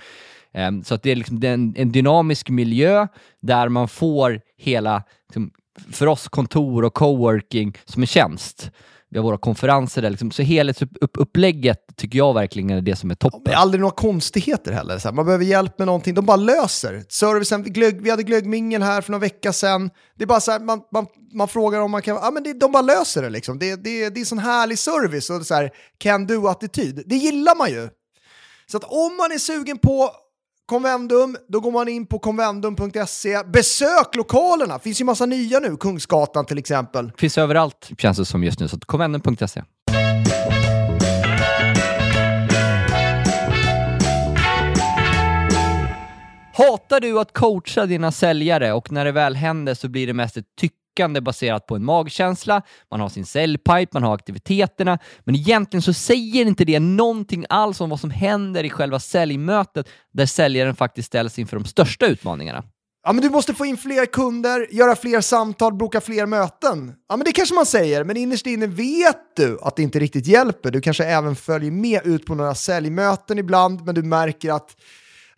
Ehm, 0.53 0.83
så 0.83 0.93
att 0.93 1.03
det 1.03 1.11
är 1.11 1.15
liksom 1.15 1.43
en, 1.75 1.91
dynamisk 1.91 2.49
miljö 2.49 3.07
där 3.41 3.69
man 3.69 3.87
får 3.87 4.41
hela, 4.57 5.03
liksom, 5.27 5.51
för 5.91 6.07
oss 6.07 6.27
kontor 6.27 6.85
och 6.85 6.93
coworking 6.93 7.77
som 7.85 8.03
en 8.03 8.07
tjänst. 8.07 8.71
Vi 9.13 9.17
har 9.17 9.23
våra 9.23 9.37
konferenser 9.37 10.01
där, 10.01 10.09
liksom, 10.09 10.31
så 10.31 10.41
helhetsupplägget 10.41 11.79
tycker 11.95 12.17
jag 12.17 12.33
verkligen 12.33 12.69
är 12.69 12.81
det 12.81 12.95
som 12.95 13.11
är 13.11 13.15
toppen. 13.15 13.41
Det 13.45 13.51
är 13.51 13.55
aldrig 13.55 13.81
några 13.81 13.95
konstigheter 13.95 14.71
heller. 14.71 14.99
Så 14.99 15.07
här, 15.07 15.15
man 15.15 15.25
behöver 15.25 15.45
hjälp 15.45 15.79
med 15.79 15.85
någonting, 15.85 16.13
de 16.13 16.25
bara 16.25 16.37
löser. 16.37 17.03
Servicen, 17.09 17.63
vi, 17.63 17.69
glögg, 17.69 18.01
vi 18.01 18.09
hade 18.09 18.23
glöggmingel 18.23 18.81
här 18.81 19.01
för 19.01 19.11
några 19.11 19.21
vecka 19.21 19.53
sedan. 19.53 19.89
Det 20.15 20.23
är 20.23 20.27
bara 20.27 20.39
så 20.39 20.51
här, 20.51 20.59
man, 20.59 20.81
man, 20.91 21.07
man 21.33 21.47
frågar 21.47 21.79
om 21.79 21.91
man 21.91 22.01
kan, 22.01 22.15
ja 22.15 22.31
men 22.31 22.43
det, 22.43 22.53
de 22.53 22.71
bara 22.71 22.81
löser 22.81 23.21
det 23.21 23.29
liksom. 23.29 23.59
Det, 23.59 23.83
det, 23.83 24.09
det 24.09 24.21
är 24.21 24.25
sån 24.25 24.39
härlig 24.39 24.79
service 24.79 25.29
och 25.29 25.45
så 25.45 25.53
här 25.53 25.71
can 25.97 26.27
do-attityd. 26.27 27.03
Det 27.05 27.15
gillar 27.15 27.55
man 27.55 27.69
ju. 27.69 27.89
Så 28.71 28.77
att 28.77 28.83
om 28.83 29.17
man 29.17 29.31
är 29.31 29.37
sugen 29.37 29.77
på 29.77 30.11
Convendum, 30.71 31.37
då 31.47 31.59
går 31.59 31.71
man 31.71 31.87
in 31.87 32.05
på 32.05 32.19
convendum.se. 32.19 33.43
Besök 33.43 34.15
lokalerna, 34.15 34.79
finns 34.79 35.01
ju 35.01 35.05
massa 35.05 35.25
nya 35.25 35.59
nu, 35.59 35.77
Kungsgatan 35.77 36.45
till 36.45 36.57
exempel. 36.57 37.11
Finns 37.17 37.37
överallt 37.37 37.89
känns 37.97 38.17
det 38.17 38.25
som 38.25 38.43
just 38.43 38.59
nu, 38.59 38.67
så 38.67 38.79
convendum.se. 38.79 39.63
Hatar 46.53 46.99
du 46.99 47.19
att 47.19 47.33
coacha 47.33 47.85
dina 47.85 48.11
säljare 48.11 48.73
och 48.73 48.91
när 48.91 49.05
det 49.05 49.11
väl 49.11 49.35
händer 49.35 49.73
så 49.73 49.89
blir 49.89 50.07
det 50.07 50.13
mest 50.13 50.37
ett 50.37 50.45
tyckande 51.01 51.21
baserat 51.21 51.67
på 51.67 51.75
en 51.75 51.85
magkänsla, 51.85 52.61
man 52.91 52.99
har 52.99 53.09
sin 53.09 53.25
säljpipe, 53.25 53.89
man 53.93 54.03
har 54.03 54.15
aktiviteterna, 54.15 54.99
men 55.23 55.35
egentligen 55.35 55.81
så 55.81 55.93
säger 55.93 56.45
inte 56.45 56.65
det 56.65 56.79
någonting 56.79 57.45
alls 57.49 57.81
om 57.81 57.89
vad 57.89 57.99
som 57.99 58.11
händer 58.11 58.63
i 58.63 58.69
själva 58.69 58.99
säljmötet 58.99 59.87
där 60.13 60.25
säljaren 60.25 60.75
faktiskt 60.75 61.07
ställs 61.07 61.39
inför 61.39 61.57
de 61.57 61.65
största 61.65 62.05
utmaningarna. 62.05 62.63
Ja, 63.03 63.13
men 63.13 63.23
du 63.23 63.29
måste 63.29 63.53
få 63.53 63.65
in 63.65 63.77
fler 63.77 64.05
kunder, 64.05 64.67
göra 64.71 64.95
fler 64.95 65.21
samtal, 65.21 65.73
boka 65.73 66.01
fler 66.01 66.25
möten. 66.25 66.93
Ja, 67.09 67.17
men 67.17 67.25
det 67.25 67.31
kanske 67.31 67.55
man 67.55 67.65
säger, 67.65 68.03
men 68.03 68.17
innerst 68.17 68.45
inne 68.45 68.67
vet 68.67 69.35
du 69.35 69.57
att 69.61 69.75
det 69.75 69.83
inte 69.83 69.99
riktigt 69.99 70.27
hjälper. 70.27 70.71
Du 70.71 70.81
kanske 70.81 71.05
även 71.05 71.35
följer 71.35 71.71
med 71.71 72.05
ut 72.05 72.25
på 72.25 72.35
några 72.35 72.55
säljmöten 72.55 73.39
ibland, 73.39 73.85
men 73.85 73.95
du 73.95 74.03
märker 74.03 74.51
att 74.51 74.75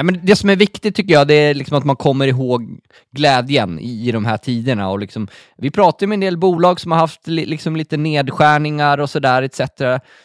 Nej, 0.00 0.04
men 0.04 0.20
det 0.22 0.36
som 0.36 0.50
är 0.50 0.56
viktigt 0.56 0.96
tycker 0.96 1.14
jag, 1.14 1.28
det 1.28 1.34
är 1.34 1.54
liksom 1.54 1.78
att 1.78 1.84
man 1.84 1.96
kommer 1.96 2.26
ihåg 2.26 2.78
glädjen 3.10 3.78
i, 3.78 4.08
i 4.08 4.12
de 4.12 4.24
här 4.24 4.36
tiderna. 4.36 4.90
Och 4.90 4.98
liksom, 4.98 5.28
vi 5.56 5.70
pratar 5.70 6.06
ju 6.06 6.08
med 6.08 6.16
en 6.16 6.20
del 6.20 6.36
bolag 6.36 6.80
som 6.80 6.92
har 6.92 6.98
haft 6.98 7.26
li, 7.26 7.46
liksom 7.46 7.76
lite 7.76 7.96
nedskärningar 7.96 8.98
och 8.98 9.10
sådär, 9.10 9.42
etc. 9.42 9.60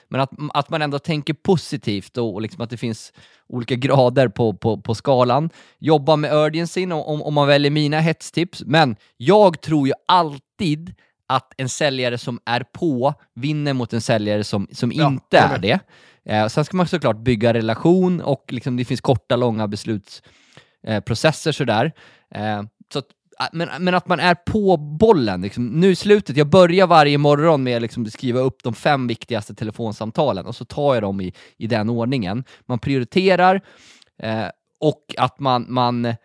Men 0.10 0.22
att, 0.22 0.30
att 0.54 0.70
man 0.70 0.82
ändå 0.82 1.00
tänker 1.00 1.34
positivt 1.34 2.18
och, 2.18 2.34
och 2.34 2.42
liksom 2.42 2.62
att 2.62 2.70
det 2.70 2.78
finns 2.78 3.14
olika 3.50 3.76
grader 3.76 4.28
på, 4.28 4.54
på, 4.54 4.82
på 4.82 4.96
skalan. 4.96 5.50
Jobba 5.80 6.16
med 6.16 6.34
urgencyn 6.34 6.92
om, 6.92 7.22
om 7.22 7.34
man 7.34 7.48
väljer 7.48 7.72
mina 7.72 8.00
hetstips. 8.00 8.64
Men 8.66 8.96
jag 9.18 9.62
tror 9.62 9.88
ju 9.88 9.94
alltid 10.08 10.94
att 11.28 11.54
en 11.58 11.70
säljare 11.70 12.18
som 12.18 12.40
är 12.46 12.66
på 12.74 13.14
vinner 13.34 13.74
mot 13.74 13.94
en 13.94 14.02
säljare 14.02 14.44
som, 14.44 14.68
som 14.72 14.92
Ja, 14.92 15.08
inte 15.08 15.38
är 15.38 15.60
det. 15.60 15.80
Eh, 16.26 16.48
sen 16.48 16.66
ska 16.66 16.78
man 16.78 16.88
såklart 16.88 17.18
bygga 17.18 17.54
relation 17.54 18.22
och 18.22 18.46
liksom, 18.50 18.78
det 18.78 18.86
finns 18.86 19.02
korta, 19.02 19.36
långa 19.36 19.68
beslutsprocesser 19.68 21.50
eh, 21.50 21.54
sådär. 21.54 21.92
Eh, 22.36 22.64
så 22.94 23.00
att, 23.00 23.06
ah, 23.40 23.48
men, 23.54 23.70
men 23.80 23.96
att 23.96 24.08
man 24.08 24.20
är 24.20 24.36
på 24.36 24.78
bollen. 24.78 25.42
Liksom. 25.42 25.68
Nu 25.68 25.92
i 25.92 25.96
slutet, 25.96 26.38
jag 26.38 26.50
börjar 26.50 26.88
varje 26.88 27.18
morgon 27.18 27.64
med 27.64 27.76
att 27.76 27.82
liksom 27.82 28.06
skriva 28.06 28.40
upp 28.40 28.64
de 28.64 28.74
fem 28.74 29.08
viktigaste 29.08 29.56
telefonsamtalen 29.56 30.46
och 30.46 30.56
så 30.56 30.66
tar 30.66 30.94
jag 30.94 31.04
dem 31.04 31.22
i, 31.22 31.34
i 31.58 31.68
den 31.68 31.90
ordningen. 31.90 32.44
Man 32.66 32.80
prioriterar 32.80 33.62
eh, 34.24 34.48
och 34.80 35.16
att 35.18 35.40
man, 35.40 35.66
man 35.70 36.16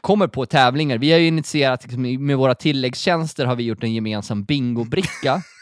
kommer 0.00 0.26
på 0.26 0.46
tävlingar. 0.46 0.98
Vi 0.98 1.12
har 1.12 1.18
ju 1.18 1.26
initierat, 1.26 1.82
liksom, 1.82 2.26
med 2.26 2.36
våra 2.36 2.54
tilläggstjänster 2.54 3.44
har 3.44 3.56
vi 3.56 3.64
gjort 3.64 3.82
en 3.82 3.94
gemensam 3.94 4.44
bingobricka. 4.44 5.42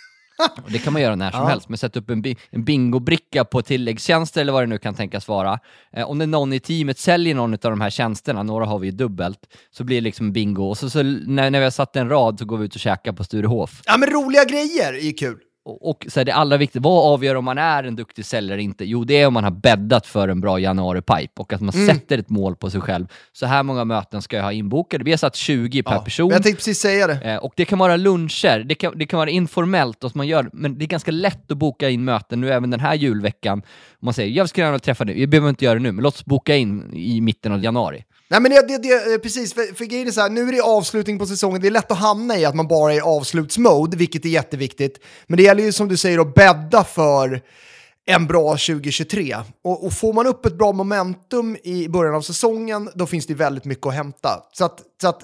Och 0.64 0.70
det 0.70 0.78
kan 0.78 0.92
man 0.92 1.02
göra 1.02 1.14
när 1.16 1.30
som 1.30 1.40
Ja. 1.40 1.46
helst, 1.48 1.68
men 1.68 1.78
sätta 1.78 1.98
upp 2.00 2.10
en, 2.10 2.22
bi- 2.22 2.36
en 2.50 2.64
bingobricka 2.64 3.44
på 3.44 3.62
tilläggstjänster 3.62 4.40
eller 4.40 4.52
vad 4.52 4.62
det 4.62 4.66
nu 4.66 4.78
kan 4.78 4.94
tänkas 4.94 5.28
vara. 5.28 5.58
Eh, 5.96 6.10
om 6.10 6.18
det 6.18 6.24
är 6.24 6.26
någon 6.26 6.52
i 6.52 6.60
teamet 6.60 6.98
säljer 6.98 7.34
någon 7.34 7.52
av 7.52 7.58
de 7.58 7.80
här 7.80 7.90
tjänsterna, 7.90 8.42
några 8.42 8.66
har 8.66 8.78
vi 8.78 8.86
ju 8.86 8.92
dubbelt, 8.92 9.38
så 9.70 9.84
blir 9.84 9.96
det 9.96 10.00
liksom 10.00 10.32
bingo. 10.32 10.64
Och 10.68 10.78
så, 10.78 10.90
så 10.90 11.02
när, 11.02 11.50
när 11.50 11.58
vi 11.58 11.64
har 11.64 11.70
satt 11.70 11.96
en 11.96 12.08
rad 12.08 12.38
så 12.38 12.44
går 12.44 12.56
vi 12.58 12.64
ut 12.64 12.74
och 12.74 12.80
käkar 12.80 13.12
på 13.12 13.24
Sturehof. 13.24 13.82
Ja, 13.86 13.96
men 13.96 14.10
roliga 14.10 14.44
grejer 14.44 14.92
är 14.92 15.04
ju 15.06 15.12
kul. 15.12 15.38
Och, 15.66 16.06
så 16.08 16.20
är 16.20 16.24
det 16.24 16.34
allra 16.34 16.56
viktigaste, 16.56 16.84
vad 16.88 17.12
avgör 17.14 17.34
om 17.34 17.44
man 17.44 17.58
är 17.58 17.84
en 17.84 17.96
duktig 17.96 18.24
säljare 18.24 18.54
eller 18.54 18.62
inte? 18.64 18.84
Jo, 18.84 19.04
det 19.04 19.14
är 19.20 19.26
om 19.26 19.34
man 19.34 19.44
har 19.44 19.50
bäddat 19.50 20.06
för 20.06 20.28
en 20.28 20.40
bra 20.40 20.58
januari-pipe 20.58 21.40
och 21.40 21.52
att 21.52 21.60
man 21.60 21.74
Mm. 21.74 21.86
sätter 21.86 22.18
ett 22.18 22.30
mål 22.30 22.56
på 22.56 22.70
sig 22.70 22.80
själv. 22.80 23.06
Så 23.32 23.46
här 23.46 23.62
många 23.62 23.84
möten 23.84 24.22
ska 24.22 24.36
jag 24.36 24.42
ha 24.44 24.52
inbokade. 24.52 25.04
Vi 25.04 25.10
har 25.10 25.18
satt 25.18 25.36
20 25.36 25.82
per 25.82 25.94
Ja, 25.94 26.00
person. 26.00 26.30
Jag 26.30 26.42
tänkte 26.42 26.56
precis 26.58 26.78
säga 26.78 27.06
det. 27.06 27.14
Eh, 27.32 27.36
och 27.36 27.52
det 27.56 27.64
kan 27.64 27.78
vara 27.78 27.96
luncher, 27.96 28.64
det 28.64 28.74
kan, 28.74 28.98
det 28.98 29.06
kan 29.06 29.18
vara 29.18 29.30
informellt, 29.30 30.04
och 30.04 30.16
man 30.16 30.26
gör, 30.26 30.50
men 30.52 30.78
det 30.78 30.84
är 30.84 30.86
ganska 30.86 31.10
lätt 31.10 31.50
att 31.50 31.58
boka 31.58 31.90
in 31.90 32.04
möten 32.04 32.40
nu 32.40 32.52
även 32.52 32.70
den 32.70 32.80
här 32.80 32.94
julveckan. 32.94 33.58
Om 33.58 33.64
man 34.06 34.14
säger 34.14 34.30
jag 34.36 34.48
skulle 34.48 34.66
gärna 34.66 34.78
träffa 34.78 35.04
dig, 35.04 35.14
vi 35.14 35.26
behöver 35.26 35.48
inte 35.48 35.64
göra 35.64 35.74
det 35.74 35.80
nu, 35.82 35.92
men 35.92 36.02
låt 36.02 36.14
oss 36.14 36.24
boka 36.24 36.56
in 36.56 36.90
i 36.94 37.20
mitten 37.20 37.52
av 37.52 37.64
januari. 37.64 38.04
Nej 38.28 38.40
men 38.40 38.50
det, 38.50 38.68
det, 38.68 38.78
det 38.78 39.12
eh, 39.14 39.18
precis, 39.18 39.54
för, 39.54 39.74
för 39.74 39.84
grejen 39.84 40.08
är 40.08 40.12
så 40.12 40.20
här, 40.20 40.30
nu 40.30 40.48
är 40.48 40.52
det 40.52 40.60
avslutning 40.60 41.18
på 41.18 41.26
säsongen, 41.26 41.60
det 41.60 41.68
är 41.68 41.70
lätt 41.70 41.90
att 41.90 41.98
hamna 41.98 42.38
i 42.38 42.44
att 42.44 42.54
man 42.54 42.68
bara 42.68 42.92
är 42.92 42.96
i 42.96 43.00
avslutsmode, 43.00 43.96
vilket 43.96 44.24
är 44.24 44.28
jätteviktigt. 44.28 44.98
Men 45.26 45.36
det 45.36 45.42
gäller 45.42 45.62
ju 45.62 45.72
som 45.72 45.88
du 45.88 45.96
säger 45.96 46.18
att 46.18 46.34
bädda 46.34 46.84
för 46.84 47.42
en 48.06 48.26
bra 48.26 48.50
2023. 48.50 49.36
Och, 49.64 49.86
och 49.86 49.92
får 49.92 50.12
man 50.12 50.26
upp 50.26 50.46
ett 50.46 50.58
bra 50.58 50.72
momentum 50.72 51.56
i 51.62 51.88
början 51.88 52.14
av 52.14 52.22
säsongen, 52.22 52.90
då 52.94 53.06
finns 53.06 53.26
det 53.26 53.34
väldigt 53.34 53.64
mycket 53.64 53.86
att 53.86 53.94
hämta. 53.94 54.42
Så 54.52 54.64
att, 54.64 54.80
så 55.00 55.08
att, 55.08 55.22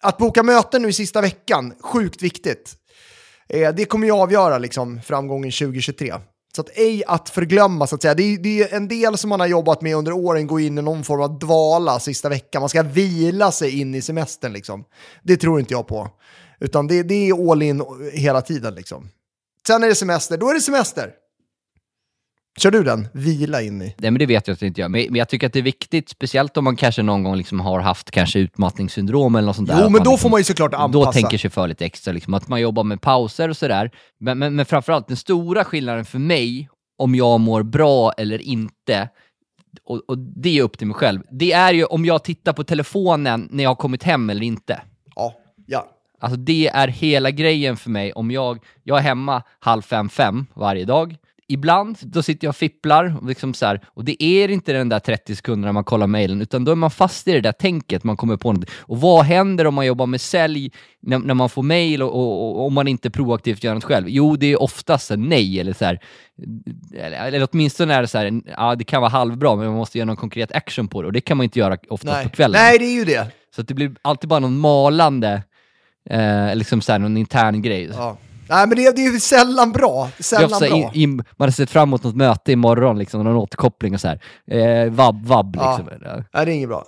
att 0.00 0.18
boka 0.18 0.42
möten 0.42 0.82
nu 0.82 0.88
i 0.88 0.92
sista 0.92 1.20
veckan, 1.20 1.74
sjukt 1.80 2.22
viktigt. 2.22 2.74
Eh, 3.48 3.74
det 3.74 3.84
kommer 3.84 4.06
ju 4.06 4.12
avgöra 4.12 4.58
liksom, 4.58 5.00
framgången 5.02 5.50
2023. 5.50 6.14
Så 6.56 6.60
att 6.60 6.78
ej 6.78 7.04
att 7.06 7.28
förglömma 7.28 7.86
så 7.86 7.94
att 7.94 8.02
säga. 8.02 8.14
Det 8.14 8.22
är, 8.22 8.38
det 8.38 8.62
är 8.62 8.76
en 8.76 8.88
del 8.88 9.18
som 9.18 9.30
man 9.30 9.40
har 9.40 9.46
jobbat 9.46 9.82
med 9.82 9.96
under 9.96 10.12
åren, 10.12 10.46
gå 10.46 10.60
in 10.60 10.78
i 10.78 10.82
någon 10.82 11.04
form 11.04 11.20
av 11.20 11.38
dvala 11.38 12.00
sista 12.00 12.28
veckan. 12.28 12.62
Man 12.62 12.68
ska 12.68 12.82
vila 12.82 13.52
sig 13.52 13.80
in 13.80 13.94
i 13.94 14.02
semestern 14.02 14.52
liksom. 14.52 14.84
Det 15.22 15.36
tror 15.36 15.60
inte 15.60 15.74
jag 15.74 15.86
på. 15.86 16.10
Utan 16.60 16.86
det, 16.86 17.02
det 17.02 17.28
är 17.28 17.50
all 17.50 17.62
in 17.62 17.84
hela 18.12 18.42
tiden 18.42 18.74
liksom. 18.74 19.08
Sen 19.66 19.82
är 19.82 19.88
det 19.88 19.94
semester, 19.94 20.36
då 20.36 20.50
är 20.50 20.54
det 20.54 20.60
semester. 20.60 21.10
Kör 22.58 22.70
du 22.70 22.82
den? 22.82 23.08
Vila 23.12 23.62
in 23.62 23.82
i. 23.82 23.94
Nej, 23.98 24.10
men 24.10 24.18
det 24.18 24.26
vet 24.26 24.48
jag 24.48 24.54
att 24.54 24.62
jag 24.62 24.68
inte 24.68 24.80
gör. 24.80 24.88
Men, 24.88 25.06
men 25.08 25.14
jag 25.14 25.28
tycker 25.28 25.46
att 25.46 25.52
det 25.52 25.58
är 25.58 25.62
viktigt, 25.62 26.08
speciellt 26.08 26.56
om 26.56 26.64
man 26.64 26.76
kanske 26.76 27.02
någon 27.02 27.22
gång 27.22 27.36
liksom 27.36 27.60
har 27.60 27.80
haft 27.80 28.10
kanske 28.10 28.38
utmattningssyndrom 28.38 29.34
eller 29.34 29.46
något 29.46 29.56
sånt 29.56 29.68
där. 29.68 29.80
Jo, 29.82 29.88
men 29.88 29.92
då 29.92 29.98
liksom, 29.98 30.18
får 30.18 30.30
man 30.30 30.40
ju 30.40 30.44
såklart 30.44 30.74
anpassa. 30.74 31.06
Då 31.06 31.12
tänker 31.12 31.38
sig 31.38 31.50
för 31.50 31.68
lite 31.68 31.84
extra, 31.84 32.12
liksom, 32.12 32.34
att 32.34 32.48
man 32.48 32.60
jobbar 32.60 32.84
med 32.84 33.00
pauser 33.00 33.48
och 33.48 33.56
sådär. 33.56 33.90
Men, 34.20 34.38
men, 34.38 34.54
men 34.54 34.66
framförallt, 34.66 35.08
den 35.08 35.16
stora 35.16 35.64
skillnaden 35.64 36.04
för 36.04 36.18
mig, 36.18 36.68
om 36.98 37.14
jag 37.14 37.40
mår 37.40 37.62
bra 37.62 38.12
eller 38.12 38.42
inte, 38.42 39.08
och, 39.84 40.02
och 40.08 40.18
det 40.18 40.58
är 40.58 40.62
upp 40.62 40.78
till 40.78 40.86
mig 40.86 40.94
själv, 40.94 41.22
det 41.30 41.52
är 41.52 41.72
ju 41.72 41.84
om 41.84 42.04
jag 42.04 42.24
tittar 42.24 42.52
på 42.52 42.64
telefonen 42.64 43.48
när 43.50 43.64
jag 43.64 43.70
har 43.70 43.74
kommit 43.74 44.02
hem 44.02 44.30
eller 44.30 44.42
inte. 44.42 44.82
Ja, 45.16 45.34
ja. 45.66 45.86
Alltså 46.20 46.36
det 46.36 46.68
är 46.68 46.88
hela 46.88 47.30
grejen 47.30 47.76
för 47.76 47.90
mig 47.90 48.12
om 48.12 48.30
jag, 48.30 48.58
jag 48.82 48.98
är 48.98 49.02
hemma 49.02 49.42
halv 49.58 49.82
fem, 49.82 50.08
fem 50.08 50.46
varje 50.54 50.84
dag. 50.84 51.16
Ibland 51.48 51.98
då 52.02 52.22
sitter 52.22 52.46
jag 52.46 52.50
och 52.50 52.56
fipplar 52.56 53.16
och, 53.20 53.28
liksom 53.28 53.54
så 53.54 53.66
här, 53.66 53.80
och 53.86 54.04
det 54.04 54.22
är 54.22 54.48
inte 54.48 54.72
den 54.72 54.88
där 54.88 54.98
30 54.98 55.36
sekunderna 55.36 55.72
man 55.72 55.84
kollar 55.84 56.06
mejlen 56.06 56.40
utan 56.40 56.64
då 56.64 56.72
är 56.72 56.76
man 56.76 56.90
fast 56.90 57.28
i 57.28 57.32
det 57.32 57.40
där 57.40 57.52
tänket 57.52 58.04
man 58.04 58.16
kommer 58.16 58.36
på 58.36 58.52
något. 58.52 58.70
Och 58.80 59.00
vad 59.00 59.24
händer 59.24 59.66
om 59.66 59.74
man 59.74 59.86
jobbar 59.86 60.06
med 60.06 60.20
sälj 60.20 60.72
när, 61.02 61.18
när 61.18 61.34
man 61.34 61.48
får 61.48 61.62
mejl 61.62 62.02
och, 62.02 62.14
och, 62.14 62.56
och 62.56 62.66
om 62.66 62.74
man 62.74 62.88
inte 62.88 63.10
proaktivt 63.10 63.64
gör 63.64 63.74
något 63.74 63.84
själv? 63.84 64.08
Jo, 64.08 64.36
det 64.36 64.46
är 64.46 64.62
oftast 64.62 65.10
en 65.10 65.28
nej 65.28 65.60
eller 65.60 65.72
så 65.72 65.84
här, 65.84 66.00
eller, 66.94 67.26
eller 67.26 67.48
åtminstone 67.52 67.94
är 67.94 68.00
det 68.00 68.08
så 68.08 68.18
här, 68.18 68.42
ja 68.56 68.74
det 68.74 68.84
kan 68.84 69.00
vara 69.00 69.10
halvbra 69.10 69.56
men 69.56 69.66
man 69.66 69.76
måste 69.76 69.98
göra 69.98 70.06
någon 70.06 70.16
konkret 70.16 70.52
action 70.52 70.88
på 70.88 71.02
det 71.02 71.06
och 71.06 71.12
det 71.12 71.20
kan 71.20 71.36
man 71.36 71.44
inte 71.44 71.58
göra 71.58 71.76
oftast 71.88 72.14
Nej. 72.14 72.24
på 72.24 72.30
kvällen. 72.30 72.60
Nej, 72.60 72.78
det 72.78 72.84
är 72.84 72.94
ju 72.94 73.04
det. 73.04 73.26
Så 73.56 73.62
det 73.62 73.74
blir 73.74 73.94
alltid 74.02 74.28
bara 74.28 74.40
någon 74.40 74.58
malande, 74.58 75.42
eh, 76.10 76.54
liksom 76.54 76.80
så 76.80 76.92
här, 76.92 76.98
någon 76.98 77.16
intern 77.16 77.62
grej. 77.62 77.90
Ja. 77.92 78.16
Nej, 78.48 78.66
men 78.66 78.76
det, 78.76 78.96
det 78.96 79.06
är 79.06 79.12
ju 79.12 79.20
sällan 79.20 79.72
bra. 79.72 80.10
Sällan 80.18 80.60
bra. 80.60 80.66
in, 80.66 80.90
in, 80.92 81.16
man 81.16 81.48
har 81.48 81.50
sett 81.50 81.70
fram 81.70 81.88
emot 81.88 82.02
något 82.02 82.16
möte 82.16 82.52
imorgon, 82.52 82.98
liksom, 82.98 83.24
någon 83.24 83.36
återkoppling 83.36 83.94
och 83.94 84.00
så 84.00 84.08
här. 84.08 84.20
Eh, 84.50 84.92
vabb, 84.92 85.26
vabb 85.26 85.56
Ja. 85.56 85.76
liksom. 85.78 85.98
Nej, 86.34 86.46
det 86.46 86.52
är 86.52 86.54
inget 86.54 86.68
bra. 86.68 86.84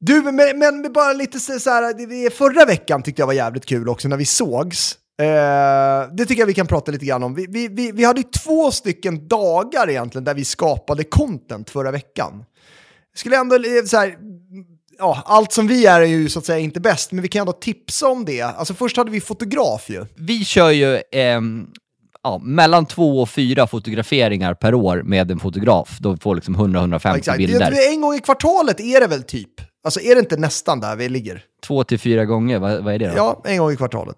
Du, 0.00 0.22
men, 0.22 0.58
men, 0.58 0.92
bara 0.92 1.12
lite 1.12 1.40
så 1.40 1.70
här, 1.70 2.24
det, 2.24 2.30
förra 2.30 2.64
veckan 2.64 3.02
tyckte 3.02 3.22
jag 3.22 3.26
var 3.26 3.34
jävligt 3.34 3.66
kul 3.66 3.88
också 3.88 4.08
när 4.08 4.16
vi 4.16 4.24
sågs. 4.24 4.98
Eh, 5.22 6.12
det 6.12 6.26
tycker 6.26 6.42
jag 6.42 6.46
vi 6.46 6.54
kan 6.54 6.66
prata 6.66 6.92
lite 6.92 7.06
grann 7.06 7.22
om. 7.22 7.34
Vi, 7.34 7.46
vi, 7.48 7.68
vi, 7.68 7.92
vi 7.92 8.04
hade 8.04 8.20
ju 8.20 8.26
två 8.44 8.70
stycken 8.70 9.28
dagar 9.28 9.90
egentligen 9.90 10.24
där 10.24 10.34
vi 10.34 10.44
skapade 10.44 11.04
content 11.04 11.70
förra 11.70 11.90
veckan. 11.90 12.44
Skulle 13.14 13.36
ändå, 13.36 13.56
så 13.86 13.96
här, 13.96 14.16
ja, 14.98 15.22
allt 15.26 15.52
som 15.52 15.66
vi 15.66 15.86
är 15.86 16.00
är 16.00 16.04
ju 16.06 16.28
så 16.28 16.38
att 16.38 16.44
säga 16.46 16.58
inte 16.58 16.80
bäst, 16.80 17.12
men 17.12 17.22
vi 17.22 17.28
kan 17.28 17.40
ändå 17.40 17.52
tipsa 17.52 18.08
om 18.08 18.24
det. 18.24 18.42
Alltså 18.42 18.74
först 18.74 18.96
hade 18.96 19.10
vi 19.10 19.20
fotograf 19.20 19.90
ju. 19.90 20.06
Vi 20.14 20.44
kör 20.44 20.70
ju 20.70 21.02
ehm, 21.12 21.66
ja, 22.22 22.38
mellan 22.38 22.86
två 22.86 23.20
och 23.22 23.28
fyra 23.30 23.66
fotograferingar 23.66 24.54
per 24.54 24.74
år 24.74 25.02
med 25.02 25.30
en 25.30 25.38
fotograf. 25.38 25.98
Då 26.00 26.16
får 26.16 26.34
liksom 26.34 26.56
100-150 26.56 27.22
Ja, 27.26 27.36
bilder. 27.36 27.70
Det- 27.70 27.86
En 27.88 28.00
gång 28.00 28.14
i 28.14 28.20
kvartalet 28.20 28.80
är 28.80 29.00
det 29.00 29.06
väl 29.06 29.22
typ. 29.22 29.50
Alltså 29.84 30.00
är 30.00 30.14
det 30.14 30.18
inte 30.20 30.36
nästan 30.36 30.80
där 30.80 30.96
vi 30.96 31.08
ligger? 31.08 31.44
Två 31.66 31.84
till 31.84 31.98
fyra 31.98 32.24
gånger, 32.24 32.58
vad, 32.58 32.84
vad 32.84 32.94
är 32.94 32.98
det 32.98 33.06
då? 33.08 33.12
Ja, 33.16 33.42
en 33.44 33.58
gång 33.58 33.72
i 33.72 33.76
kvartalet. 33.76 34.16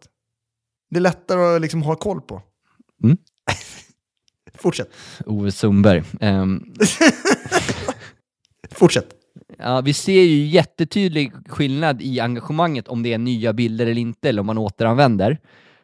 Det 0.90 0.97
är 0.97 1.00
lättare 1.00 1.56
att 1.56 1.61
liksom 1.62 1.82
ha 1.82 1.94
koll 1.97 2.20
på. 2.20 2.42
Mm. 3.04 3.16
Fortsätt. 4.58 4.88
Ove 5.26 5.52
Sundberg. 5.52 6.02
Ehm, 6.20 6.62
Fortsätt. 8.75 9.08
Ja, 9.59 9.81
vi 9.81 9.93
ser 9.93 10.23
ju 10.23 10.47
jättetydlig 10.47 11.33
skillnad 11.49 12.03
i 12.03 12.21
engagemanget 12.21 12.88
om 12.88 13.03
det 13.03 13.12
är 13.12 13.19
nya 13.19 13.53
bilder 13.53 13.87
eller 13.87 14.00
inte, 14.00 14.29
eller 14.29 14.41
om 14.41 14.47
man 14.47 14.59
återanvänder. 14.59 15.38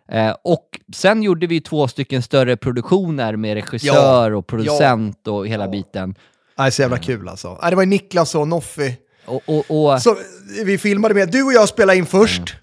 Eh, 0.09 0.37
och 0.45 0.81
sen 0.95 1.23
gjorde 1.23 1.47
vi 1.47 1.61
två 1.61 1.89
stycken 1.89 2.23
större 2.23 2.57
produktioner 2.57 3.37
med 3.37 3.55
regissör 3.55 4.33
och 4.33 4.47
producent 4.47 5.29
och 5.29 5.47
hela 5.47 5.69
biten. 5.69 6.15
Nej, 6.59 6.73
så 6.73 6.83
jävla 6.83 6.99
kul 6.99 7.29
alltså. 7.29 7.59
Nej, 7.63 7.71
det 7.71 7.77
var 7.77 7.87
Niklas 7.87 8.35
och 8.35 8.49
Noffi. 8.49 8.97
Och, 9.27 9.43
och, 9.47 9.65
och, 9.69 10.03
Så 10.03 10.17
vi 10.65 10.79
filmade 10.79 11.15
med, 11.15 11.31
du 11.31 11.43
och 11.43 11.53
jag 11.53 11.69
spelade 11.69 11.99
in 11.99 12.07
först. 12.07 12.57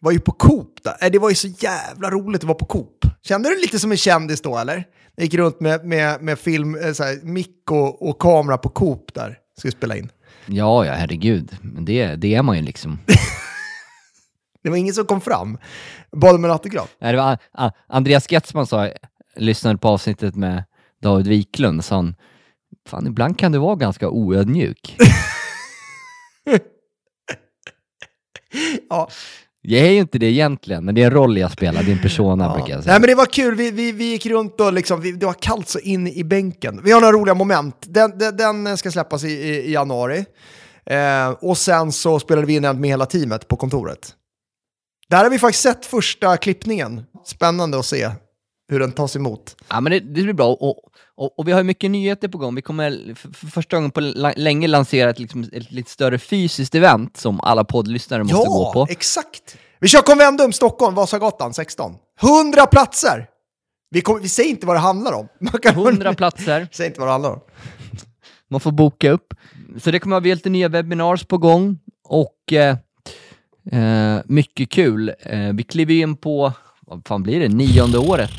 Var 0.00 0.12
ju 0.12 0.20
på 0.20 0.32
Coop 0.32 0.78
där. 0.82 1.10
Det 1.10 1.18
var 1.18 1.28
ju 1.28 1.34
så 1.34 1.48
jävla 1.48 2.10
roligt 2.10 2.40
att 2.40 2.48
vara 2.48 2.58
på 2.58 2.64
Coop. 2.66 3.04
Kände 3.22 3.48
du 3.48 3.54
dig 3.54 3.62
lite 3.62 3.78
som 3.78 3.90
en 3.90 3.96
kändis 3.96 4.40
då 4.40 4.58
eller? 4.58 4.84
Jag 5.16 5.24
gick 5.24 5.34
runt 5.34 5.60
med, 5.60 5.84
med, 5.84 6.22
med 6.22 6.38
film, 6.38 6.74
eh, 6.74 6.92
så 6.92 7.04
här, 7.04 7.20
mick 7.22 7.70
och, 7.70 8.08
och 8.08 8.18
kamera 8.18 8.58
på 8.58 8.68
Coop 8.68 9.14
där. 9.14 9.38
Skulle 9.58 9.72
spela 9.72 9.96
in. 9.96 10.10
Ja, 10.46 10.84
ja, 10.86 10.92
herregud. 10.92 11.56
Men 11.62 11.84
det, 11.84 12.16
det 12.16 12.34
är 12.34 12.42
man 12.42 12.56
ju 12.56 12.62
liksom. 12.62 12.98
Det 14.62 14.70
var 14.70 14.76
ingen 14.76 14.94
som 14.94 15.06
kom 15.06 15.20
fram. 15.20 15.58
Bad 16.12 16.34
om 16.34 16.44
en 16.44 16.50
autograf. 16.50 16.88
Nej, 16.98 17.12
det 17.12 17.18
var 17.18 17.38
A- 17.52 17.70
Andreas 17.88 18.26
Sketsman 18.28 18.66
sa, 18.66 18.90
lyssnade 19.36 19.78
på 19.78 19.88
avsnittet 19.88 20.34
med 20.36 20.64
David 21.02 21.26
Wiklund, 21.28 21.84
sa 21.84 21.94
han, 21.94 22.14
fan 22.88 23.06
ibland 23.06 23.38
kan 23.38 23.52
du 23.52 23.58
vara 23.58 23.76
ganska 23.76 24.08
oödmjuk. 24.08 24.96
Ja. 28.90 29.08
Jag 29.66 29.86
är 29.86 29.90
ju 29.90 29.98
inte 29.98 30.18
det 30.18 30.26
egentligen, 30.26 30.84
men 30.84 30.94
det 30.94 31.02
är 31.02 31.06
en 31.06 31.10
roll 31.10 31.38
jag 31.38 31.52
spelar, 31.52 31.82
det 31.82 31.90
är 31.90 31.92
en 31.92 32.02
persona 32.02 32.54
brukar 32.54 32.74
jag 32.74 32.82
säga. 32.82 32.92
Nej 32.92 33.00
men 33.00 33.08
det 33.08 33.14
var 33.14 33.26
kul, 33.26 33.54
vi, 33.54 33.70
vi, 33.70 33.92
vi 33.92 34.04
gick 34.04 34.26
runt 34.26 34.60
och 34.60 34.72
liksom, 34.72 35.00
vi, 35.00 35.12
det 35.12 35.26
var 35.26 35.32
kallt 35.32 35.68
så 35.68 35.78
in 35.78 36.06
i 36.08 36.24
bänken. 36.24 36.80
Vi 36.84 36.92
har 36.92 37.00
några 37.00 37.12
roliga 37.12 37.34
moment. 37.34 37.76
Den, 37.80 38.18
den, 38.18 38.36
den 38.36 38.76
ska 38.76 38.90
släppas 38.90 39.24
i, 39.24 39.28
i, 39.28 39.60
i 39.60 39.72
januari. 39.72 40.24
Eh, 40.86 41.30
och 41.30 41.58
sen 41.58 41.92
så 41.92 42.20
spelade 42.20 42.46
vi 42.46 42.54
in 42.54 42.62
den 42.62 42.80
med 42.80 42.90
hela 42.90 43.06
teamet 43.06 43.48
på 43.48 43.56
kontoret. 43.56 44.14
Där 45.08 45.24
har 45.24 45.30
vi 45.30 45.38
faktiskt 45.38 45.62
sett 45.62 45.86
första 45.86 46.36
klippningen. 46.36 47.02
Spännande 47.26 47.78
att 47.78 47.86
se 47.86 48.10
hur 48.68 48.80
den 48.80 48.92
tas 48.92 49.16
emot. 49.16 49.56
Ja, 49.68 49.80
men 49.80 49.92
det, 49.92 50.00
det 50.00 50.22
blir 50.22 50.32
bra. 50.32 50.48
Och, 50.48 50.78
och, 51.16 51.38
och 51.38 51.48
vi 51.48 51.52
har 51.52 51.62
mycket 51.62 51.90
nyheter 51.90 52.28
på 52.28 52.38
gång. 52.38 52.54
Vi 52.54 52.62
kommer 52.62 53.14
för, 53.14 53.32
för 53.32 53.46
första 53.46 53.76
gången 53.76 53.90
på 53.90 54.00
länge 54.36 54.66
lansera 54.68 55.10
ett, 55.10 55.18
liksom, 55.18 55.42
ett 55.52 55.72
lite 55.72 55.90
större 55.90 56.18
fysiskt 56.18 56.74
event 56.74 57.16
som 57.16 57.40
alla 57.40 57.64
poddlyssnare 57.64 58.24
måste 58.24 58.48
gå 58.48 58.72
på. 58.72 58.86
exakt. 58.90 59.56
Vi 59.80 59.88
kör 59.88 60.02
Convendum 60.02 60.52
Stockholm, 60.52 60.94
Vasagatan 60.94 61.54
16. 61.54 61.96
100 62.22 62.66
platser! 62.66 63.26
Vi, 63.90 64.00
kommer, 64.00 64.20
vi 64.20 64.28
säger 64.28 64.50
inte 64.50 64.66
vad 64.66 64.76
det 64.76 64.80
handlar 64.80 65.12
om. 65.12 65.28
Man 65.40 65.60
kan 65.62 65.74
100 65.74 66.14
platser. 66.14 66.68
Säger 66.72 66.90
inte 66.90 67.00
vad 67.00 67.08
det 67.08 67.12
handlar 67.12 67.30
om. 67.30 67.40
Man 68.50 68.60
får 68.60 68.72
boka 68.72 69.10
upp. 69.10 69.34
Så 69.78 69.90
det 69.90 69.98
kommer 69.98 70.16
att 70.16 70.22
vara 70.22 70.34
lite 70.34 70.50
nya 70.50 70.68
webinars 70.68 71.24
på 71.24 71.38
gång 71.38 71.78
och 72.08 72.52
eh, 72.52 72.76
eh, 73.72 74.22
mycket 74.24 74.70
kul. 74.70 75.14
Eh, 75.20 75.52
vi 75.52 75.62
kliver 75.62 75.94
in 75.94 76.16
på, 76.16 76.52
vad 76.80 77.06
fan 77.06 77.22
blir 77.22 77.40
det, 77.40 77.48
nionde 77.48 77.98
året? 77.98 78.30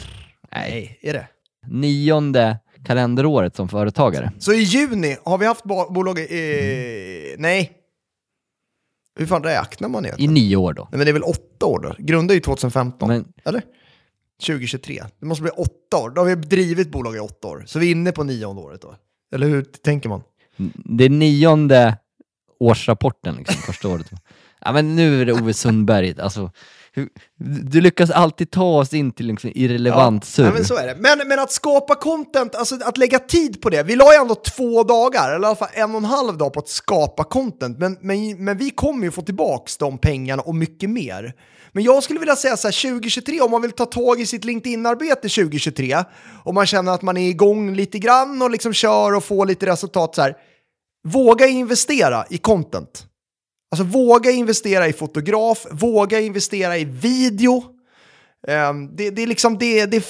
Nej, 0.52 1.00
är 1.02 1.14
det? 1.14 1.28
Nionde 1.68 2.58
kalenderåret 2.86 3.56
som 3.56 3.70
företagare. 3.70 4.32
Så 4.40 4.54
i 4.54 4.60
juni 4.62 5.18
har 5.26 5.38
vi 5.38 5.46
haft 5.46 5.64
bo- 5.64 5.92
bolag 5.94 6.20
i... 6.20 7.36
Nej. 7.38 7.72
Hur 9.20 9.26
fan 9.26 9.44
räknar 9.44 9.90
man 9.90 10.06
I 10.06 10.08
egentligen? 10.08 10.34
nio 10.34 10.56
år 10.56 10.74
då. 10.74 10.82
Nej, 10.92 10.98
men 10.98 11.06
det 11.06 11.12
är 11.12 11.14
väl 11.14 11.24
åtta 11.24 11.66
år 11.66 11.80
då? 11.80 11.96
Grundade 12.00 12.34
ju 12.34 12.40
2015, 12.40 13.08
Men 13.10 13.26
eller? 13.46 13.62
2023. 14.48 15.04
Det 15.20 15.26
måste 15.26 15.42
bli 15.42 15.52
åtta 15.52 15.98
år. 15.98 16.10
Då 16.10 16.22
har 16.22 16.26
vi 16.26 16.36
drivit 16.36 16.92
bolag 16.92 17.16
i 17.16 17.20
åtta 17.20 17.48
år. 17.48 17.64
Så 17.68 17.80
vi 17.80 17.88
är 17.88 17.92
inne 17.92 18.12
på 18.12 18.24
nionde 18.24 18.62
året 18.62 18.82
då. 18.82 18.96
Eller 19.36 19.48
hur 19.48 19.62
tänker 19.64 20.10
man? 20.10 20.22
det 20.76 21.04
är 21.06 21.10
nionde 21.10 21.98
årsrapporten 22.60 23.36
liksom, 23.36 23.56
första 23.62 23.88
året. 23.88 24.12
Ja 24.68 24.72
men 24.72 24.96
nu 24.96 25.22
är 25.22 25.26
det 25.26 25.34
Ove 25.34 25.54
Sundberg, 25.54 26.16
alltså. 26.20 26.52
Du 27.38 27.82
lyckas 27.82 28.10
alltid 28.10 28.52
ta 28.52 28.80
oss 28.80 28.94
in 28.94 29.12
till 29.12 29.28
liksom 29.28 29.52
irrelevant 29.56 30.24
ja, 30.24 30.28
surr. 30.28 30.52
men 30.54 30.66
så 30.66 30.78
är 30.78 30.88
det. 30.88 30.96
Men, 31.00 31.28
men 31.28 31.40
att 31.40 31.52
skapa 31.52 31.96
content, 31.96 32.56
alltså 32.56 32.76
att 32.86 32.98
lägga 32.98 33.20
tid 33.20 33.62
på 33.62 33.70
det. 33.70 33.84
Vi 33.84 33.96
la 33.96 34.14
ju 34.14 34.22
ändå 34.22 34.36
två 34.36 34.84
dagar, 34.84 35.30
eller 35.30 35.44
i 35.44 35.46
alla 35.46 35.56
fall 35.56 35.70
en 35.74 35.92
och 35.92 35.98
en 35.98 36.06
halv 36.06 36.38
dag 36.38 36.54
på 36.54 36.60
att 36.60 36.70
skapa 36.70 37.24
content. 37.24 37.78
Men, 37.80 37.98
men, 38.02 38.44
men 38.46 38.58
vi 38.58 38.70
kommer 38.70 39.04
ju 39.04 39.12
få 39.12 39.22
tillbaka 39.22 39.72
de 39.80 39.98
pengarna 39.98 40.42
och 40.42 40.56
mycket 40.56 40.90
mer. 40.90 41.34
Men 41.72 41.84
jag 41.84 42.04
skulle 42.04 42.20
vilja 42.20 42.36
säga 42.36 42.58
så 42.58 42.68
här, 42.68 42.92
2023, 42.92 43.42
om 43.42 43.52
man 43.52 43.62
vill 43.62 43.72
ta 43.72 43.86
tag 43.86 44.22
i 44.22 44.26
sitt 44.26 44.46
LinkedIn-arbete 44.46 45.30
2023, 45.30 45.98
och 46.44 46.54
man 46.54 46.66
känner 46.66 46.92
att 46.92 47.02
man 47.02 47.18
är 47.18 47.30
igång 47.30 47.76
lite 47.76 48.00
grann 48.00 48.42
och 48.42 48.52
liksom 48.52 48.74
kör 48.74 49.16
och 49.16 49.24
får 49.24 49.46
lite 49.46 49.66
resultat 49.66 50.16
så 50.16 50.22
här. 50.22 50.36
Våga 51.04 51.48
investera 51.48 52.26
i 52.30 52.38
content. 52.38 53.06
Alltså 53.72 53.84
våga 53.84 54.32
investera 54.32 54.88
i 54.88 54.94
fotograf, 54.94 55.66
våga 55.72 56.20
investera 56.20 56.78
i 56.78 56.86
video. 56.86 57.64
Ehm, 58.48 58.96
det, 58.96 59.10
det, 59.10 59.22
är 59.24 59.28
liksom, 59.28 59.58
det, 59.58 59.86
det, 59.86 60.04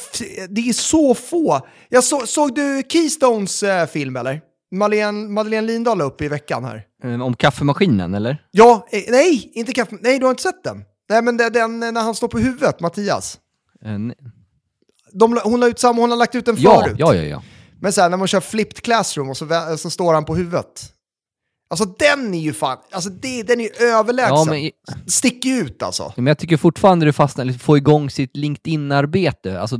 det 0.49 0.61
är 0.69 0.73
så 0.73 1.15
få. 1.15 1.67
Jag 1.89 2.03
så, 2.03 2.25
såg 2.27 2.55
du 2.55 2.83
Keystones 2.89 3.63
eh, 3.63 3.87
film 3.87 4.15
eller? 4.15 4.41
Madeleine, 4.71 5.29
Madeleine 5.29 5.67
Lindahl 5.67 6.01
upp 6.01 6.21
i 6.21 6.27
veckan 6.27 6.63
här. 6.65 6.83
Eh, 7.03 7.21
Om 7.21 7.35
kaffemaskinen 7.35 8.13
eller? 8.13 8.37
Ja, 8.51 8.87
eh, 8.91 9.01
nej, 9.09 9.51
inte 9.53 9.71
kaffe. 9.73 9.95
Nej, 10.01 10.19
du 10.19 10.25
har 10.25 10.31
inte 10.31 10.43
sett 10.43 10.63
den? 10.63 10.83
Nej, 11.09 11.21
men 11.21 11.37
det, 11.37 11.49
den 11.49 11.79
när 11.79 12.01
han 12.01 12.15
står 12.15 12.27
på 12.27 12.39
huvudet, 12.39 12.79
Mattias. 12.79 13.39
Ne- 13.85 14.13
De, 15.13 15.39
hon, 15.43 15.59
la 15.59 15.67
ut 15.67 15.79
samma, 15.79 16.01
hon 16.01 16.09
har 16.09 16.17
lagt 16.17 16.35
ut 16.35 16.45
den 16.45 16.55
Ja, 16.59 16.81
förut. 16.83 16.95
ja, 16.99 17.15
ja, 17.15 17.23
ja. 17.23 17.43
Men 17.81 17.93
sen 17.93 18.11
när 18.11 18.17
man 18.17 18.27
kör 18.27 18.39
flipped 18.41 18.81
classroom 18.81 19.29
och 19.29 19.37
så, 19.37 19.47
så 19.77 19.89
står 19.89 20.13
han 20.13 20.25
på 20.25 20.35
huvudet. 20.35 20.91
Alltså 21.67 21.85
den 21.85 22.33
är 22.33 22.39
ju 22.39 22.53
fan, 22.53 22.77
alltså 22.91 23.09
det, 23.09 23.43
den 23.43 23.61
är 23.61 23.81
överlägsen. 23.83 24.35
Ja, 24.35 24.45
men, 24.45 24.71
ju 25.43 25.61
ut 25.61 25.83
alltså. 25.83 26.13
men 26.15 26.27
jag 26.27 26.37
tycker 26.37 26.57
fortfarande 26.57 27.05
du 27.05 27.13
fastnar, 27.13 27.57
få 27.59 27.77
igång 27.77 28.09
sitt 28.09 28.37
LinkedIn-arbete. 28.37 29.61
Alltså, 29.61 29.77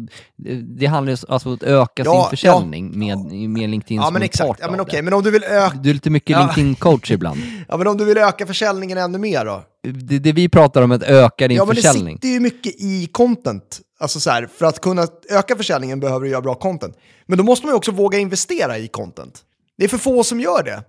det, 0.78 0.86
handlar 0.86 1.12
ju 1.14 1.18
alltså 1.30 1.50
om 1.50 1.56
att 1.56 1.64
öka 1.64 2.04
Ja, 2.06 2.22
sin 2.22 2.30
försäljning 2.30 3.00
med, 3.00 3.18
med 3.50 3.70
LinkedIn 3.70 3.98
Ja 3.98 4.04
som 4.04 4.14
men 4.14 4.22
en 4.22 4.26
exakt, 4.26 4.48
part 4.48 4.58
ja, 4.62 4.72
men 4.72 4.80
okej, 4.80 4.96
det. 4.98 5.02
men 5.04 5.14
om 5.14 5.24
du 5.24 5.32
vill 5.32 5.44
öka... 5.44 5.78
Du 5.78 5.90
är 5.90 5.94
lite 5.94 6.10
mycket 6.10 6.30
Ja. 6.30 6.40
LinkedIn-coach 6.40 7.12
ibland. 7.12 7.40
Ja, 7.68 7.78
men 7.78 7.88
om 7.88 7.98
du 7.98 8.06
vill 8.06 8.18
öka 8.18 8.46
försäljningen 8.46 8.98
ännu 8.98 9.18
mer 9.18 9.46
då? 9.46 9.64
Det, 9.84 10.20
det 10.20 10.32
vi 10.32 10.50
pratar 10.50 10.82
om 10.82 10.92
är 10.92 10.96
att 10.96 11.04
öka 11.04 11.48
din 11.48 11.58
Ja, 11.58 11.66
men 11.66 11.76
det 11.76 11.82
försäljning. 11.82 12.16
sitter 12.16 12.28
ju 12.28 12.40
mycket 12.40 12.76
i 12.82 13.10
content. 13.12 13.80
Alltså 14.00 14.20
så 14.20 14.30
här, 14.30 14.50
för 14.58 14.66
att 14.66 14.82
kunna 14.82 15.08
öka 15.30 15.56
försäljningen 15.56 16.00
behöver 16.00 16.26
du 16.26 16.32
göra 16.32 16.42
bra 16.42 16.56
content. 16.56 16.98
Men 17.26 17.38
då 17.38 17.44
måste 17.44 17.66
man 17.66 17.74
ju 17.74 17.78
också 17.78 17.92
våga 17.92 18.18
investera 18.20 18.78
i 18.78 18.88
content. 18.88 19.42
Det 19.78 19.84
är 19.84 19.90
för 19.90 19.98
få 19.98 20.24
som 20.24 20.40
gör 20.40 20.64
det. 20.64 20.84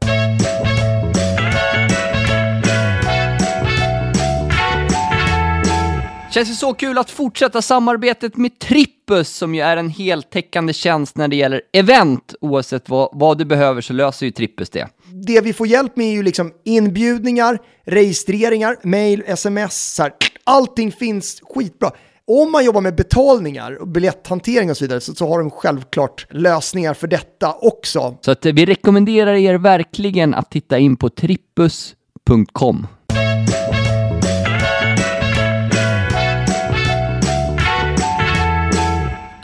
Känns 6.32 6.50
ju 6.50 6.54
så 6.54 6.74
kul 6.74 6.98
att 6.98 7.10
fortsätta 7.10 7.62
samarbetet 7.62 8.36
med 8.36 8.58
Trippus 8.58 9.28
som 9.28 9.54
ju 9.54 9.60
är 9.60 9.76
en 9.76 9.90
heltäckande 9.90 10.72
tjänst 10.72 11.16
när 11.16 11.28
det 11.28 11.36
gäller 11.36 11.62
event. 11.72 12.34
Oavsett 12.40 12.88
vad, 12.88 13.08
vad 13.12 13.38
du 13.38 13.44
behöver 13.44 13.80
så 13.80 13.92
löser 13.92 14.26
ju 14.26 14.32
Trippus 14.32 14.70
det. 14.70 14.88
Det 15.26 15.40
vi 15.40 15.52
får 15.52 15.66
hjälp 15.66 15.96
med 15.96 16.06
är 16.06 16.12
ju 16.12 16.22
liksom 16.22 16.52
inbjudningar, 16.64 17.58
registreringar, 17.84 18.76
mail, 18.82 19.22
sms, 19.26 19.94
så 19.94 20.02
här. 20.02 20.12
allting 20.44 20.92
finns 20.92 21.40
skitbra. 21.42 21.90
Om 22.28 22.52
man 22.52 22.64
jobbar 22.64 22.80
med 22.80 22.94
betalningar, 22.94 23.80
och 23.80 23.88
biljetthantering 23.88 24.70
och 24.70 24.76
så 24.76 24.84
vidare 24.84 25.00
så, 25.00 25.14
så 25.14 25.28
har 25.28 25.38
de 25.38 25.50
självklart 25.50 26.26
lösningar 26.30 26.94
för 26.94 27.06
detta 27.06 27.52
också. 27.52 28.16
Så 28.20 28.30
att 28.30 28.46
vi 28.46 28.66
rekommenderar 28.66 29.34
er 29.34 29.54
verkligen 29.54 30.34
att 30.34 30.50
titta 30.50 30.78
in 30.78 30.96
på 30.96 31.08
trippus.com. 31.08 32.86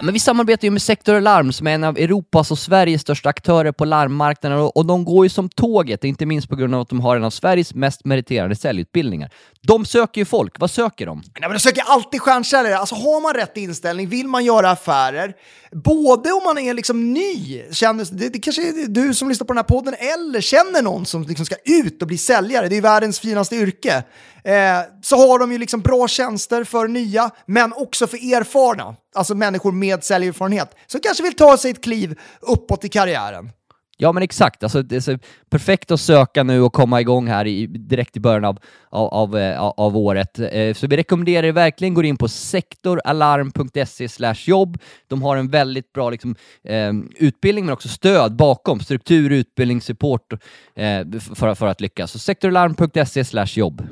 Men 0.04 0.14
vi 0.14 0.20
samarbetar 0.20 0.64
ju 0.64 0.70
med 0.70 0.82
Sektor 0.82 1.14
Alarm 1.14 1.52
som 1.52 1.66
är 1.66 1.70
en 1.74 1.84
av 1.84 1.98
Europas 1.98 2.50
och 2.50 2.58
Sveriges 2.58 3.00
största 3.00 3.28
aktörer 3.28 3.72
på 3.72 3.84
larmmarknaden 3.84 4.58
och, 4.58 4.76
och 4.76 4.86
de 4.86 5.04
går 5.04 5.24
ju 5.24 5.28
som 5.28 5.48
tåget, 5.48 6.04
inte 6.04 6.26
minst 6.26 6.48
på 6.48 6.56
grund 6.56 6.74
av 6.74 6.80
att 6.80 6.88
de 6.88 7.00
har 7.00 7.16
en 7.16 7.24
av 7.24 7.30
Sveriges 7.30 7.74
mest 7.74 8.04
meriterade 8.04 8.56
säljutbildningar. 8.56 9.30
De 9.60 9.86
söker 9.86 10.20
ju 10.20 10.24
folk, 10.24 10.60
vad 10.60 10.70
söker 10.70 11.06
de? 11.06 11.16
Nej, 11.16 11.32
men 11.40 11.52
de 11.52 11.58
söker 11.58 11.82
alltid 11.86 12.20
stjärnsäljare. 12.20 12.78
Alltså 12.78 12.94
har 12.94 13.20
man 13.20 13.34
rätt 13.34 13.56
inställning, 13.56 14.08
vill 14.08 14.26
man 14.26 14.44
göra 14.44 14.70
affärer, 14.70 15.34
både 15.72 16.32
om 16.32 16.44
man 16.44 16.58
är 16.58 16.74
liksom 16.74 17.12
ny, 17.12 17.62
känner, 17.72 18.06
det, 18.12 18.28
det 18.28 18.38
kanske 18.38 18.62
är 18.62 18.88
du 18.88 19.14
som 19.14 19.28
lyssnar 19.28 19.46
på 19.46 19.52
den 19.52 19.58
här 19.58 19.64
podden, 19.64 19.94
eller 19.94 20.40
känner 20.40 20.82
någon 20.82 21.06
som 21.06 21.22
liksom 21.22 21.46
ska 21.46 21.56
ut 21.64 22.02
och 22.02 22.08
bli 22.08 22.18
säljare, 22.18 22.68
det 22.68 22.74
är 22.74 22.76
ju 22.76 22.82
världens 22.82 23.20
finaste 23.20 23.56
yrke, 23.56 24.02
eh, 24.44 24.54
så 25.02 25.16
har 25.16 25.38
de 25.38 25.52
ju 25.52 25.58
liksom 25.58 25.80
bra 25.80 26.08
tjänster 26.08 26.64
för 26.64 26.88
nya, 26.88 27.30
men 27.46 27.72
också 27.72 28.06
för 28.06 28.16
erfarna, 28.16 28.96
alltså 29.14 29.34
människor 29.34 29.72
med 29.72 30.04
säljerfarenhet, 30.04 30.76
som 30.86 31.00
kanske 31.00 31.22
vill 31.22 31.34
ta 31.34 31.56
sig 31.56 31.70
ett 31.70 31.84
kliv 31.84 32.18
uppåt 32.40 32.84
i 32.84 32.88
karriären. 32.88 33.50
Ja 34.02 34.12
men 34.12 34.22
exakt, 34.22 34.62
alltså, 34.62 34.82
det 34.82 34.96
är 34.96 35.00
så 35.00 35.18
perfekt 35.50 35.90
att 35.90 36.00
söka 36.00 36.42
nu 36.42 36.62
och 36.62 36.72
komma 36.72 37.00
igång 37.00 37.26
här 37.26 37.46
i, 37.46 37.66
direkt 37.66 38.16
i 38.16 38.20
början 38.20 38.44
av, 38.44 38.58
av, 38.90 39.08
av, 39.08 39.38
eh, 39.38 39.60
av 39.60 39.96
året. 39.96 40.38
Eh, 40.38 40.74
så 40.74 40.86
vi 40.86 40.96
rekommenderar 40.96 41.46
er 41.46 41.52
verkligen 41.52 41.94
gå 41.94 42.02
in 42.02 42.16
på 42.16 42.28
sektoralarm.se 42.28 44.08
jobb. 44.50 44.78
De 45.08 45.22
har 45.22 45.36
en 45.36 45.48
väldigt 45.48 45.92
bra 45.92 46.10
liksom, 46.10 46.36
ehm, 46.64 47.10
utbildning 47.16 47.64
men 47.64 47.72
också 47.72 47.88
stöd 47.88 48.36
bakom, 48.36 48.80
struktur, 48.80 49.30
utbildning, 49.30 49.80
support 49.80 50.32
eh, 50.32 50.38
för, 51.34 51.54
för 51.54 51.66
att 51.66 51.80
lyckas. 51.80 52.12
Så 52.12 52.18
sektoralarm.se 52.18 53.44
jobb. 53.60 53.82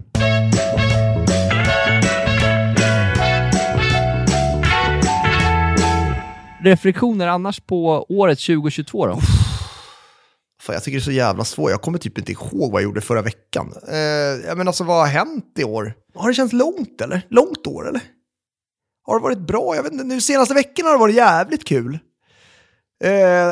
Reflektioner 6.64 7.26
annars 7.28 7.60
på 7.60 8.06
året 8.08 8.38
2022 8.38 9.06
då? 9.06 9.18
Fan, 10.62 10.74
jag 10.74 10.84
tycker 10.84 10.98
det 10.98 11.02
är 11.02 11.04
så 11.04 11.10
jävla 11.12 11.44
svårt. 11.44 11.70
Jag 11.70 11.82
kommer 11.82 11.98
typ 11.98 12.18
inte 12.18 12.32
ihåg 12.32 12.72
vad 12.72 12.82
jag 12.82 12.82
gjorde 12.82 13.00
förra 13.00 13.22
veckan. 13.22 13.72
Eh, 13.88 13.96
jag 14.46 14.58
menar, 14.58 14.66
alltså, 14.68 14.84
vad 14.84 14.96
har 14.96 15.06
hänt 15.06 15.52
i 15.58 15.64
år? 15.64 15.92
Har 16.14 16.28
det 16.28 16.34
känts 16.34 16.52
långt 16.52 17.00
eller? 17.00 17.22
Långt 17.30 17.66
år 17.66 17.88
eller? 17.88 18.00
Har 19.06 19.18
det 19.18 19.22
varit 19.22 19.38
bra? 19.46 19.76
Jag 19.76 19.82
vet 19.82 19.92
inte, 19.92 20.04
nu 20.04 20.20
senaste 20.20 20.54
veckorna 20.54 20.88
har 20.88 20.94
det 20.94 21.00
varit 21.00 21.14
jävligt 21.14 21.64
kul. 21.64 21.98
Eh, 23.04 23.10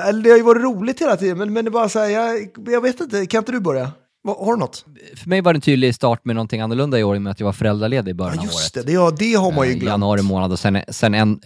eller 0.08 0.22
det 0.22 0.30
har 0.30 0.36
ju 0.36 0.42
varit 0.42 0.62
roligt 0.62 1.00
hela 1.00 1.16
tiden, 1.16 1.38
men, 1.38 1.52
men 1.52 1.64
det 1.64 1.68
är 1.68 1.72
bara 1.72 1.88
så 1.88 1.98
här, 1.98 2.08
jag, 2.08 2.48
jag 2.68 2.80
vet 2.80 3.00
inte, 3.00 3.26
kan 3.26 3.38
inte 3.38 3.52
du 3.52 3.60
börja? 3.60 3.90
Har 4.38 4.52
du 4.52 4.58
något? 4.58 4.84
För 5.16 5.28
mig 5.28 5.40
var 5.40 5.52
det 5.52 5.56
en 5.56 5.60
tydlig 5.60 5.94
start 5.94 6.24
med 6.24 6.36
någonting 6.36 6.60
annorlunda 6.60 6.98
i 6.98 7.04
år 7.04 7.14
i 7.14 7.18
och 7.18 7.22
med 7.22 7.30
att 7.30 7.40
jag 7.40 7.44
var 7.44 7.52
föräldraledig 7.52 8.10
i 8.10 8.14
början 8.14 8.34
Ja, 8.34 8.40
av 8.40 8.44
just 8.46 8.74
det, 8.74 8.80
året. 8.80 8.86
det, 8.86 8.92
ja, 8.92 9.10
det 9.18 9.34
har 9.34 9.52
man 9.52 9.66
ju 9.66 9.72
Eh, 9.72 9.78
glömt. 9.78 9.90
Januari 9.92 10.22
månad 10.22 10.52
och 10.52 10.58
sen, 10.58 10.82
sen, 10.88 11.14
en, 11.14 11.40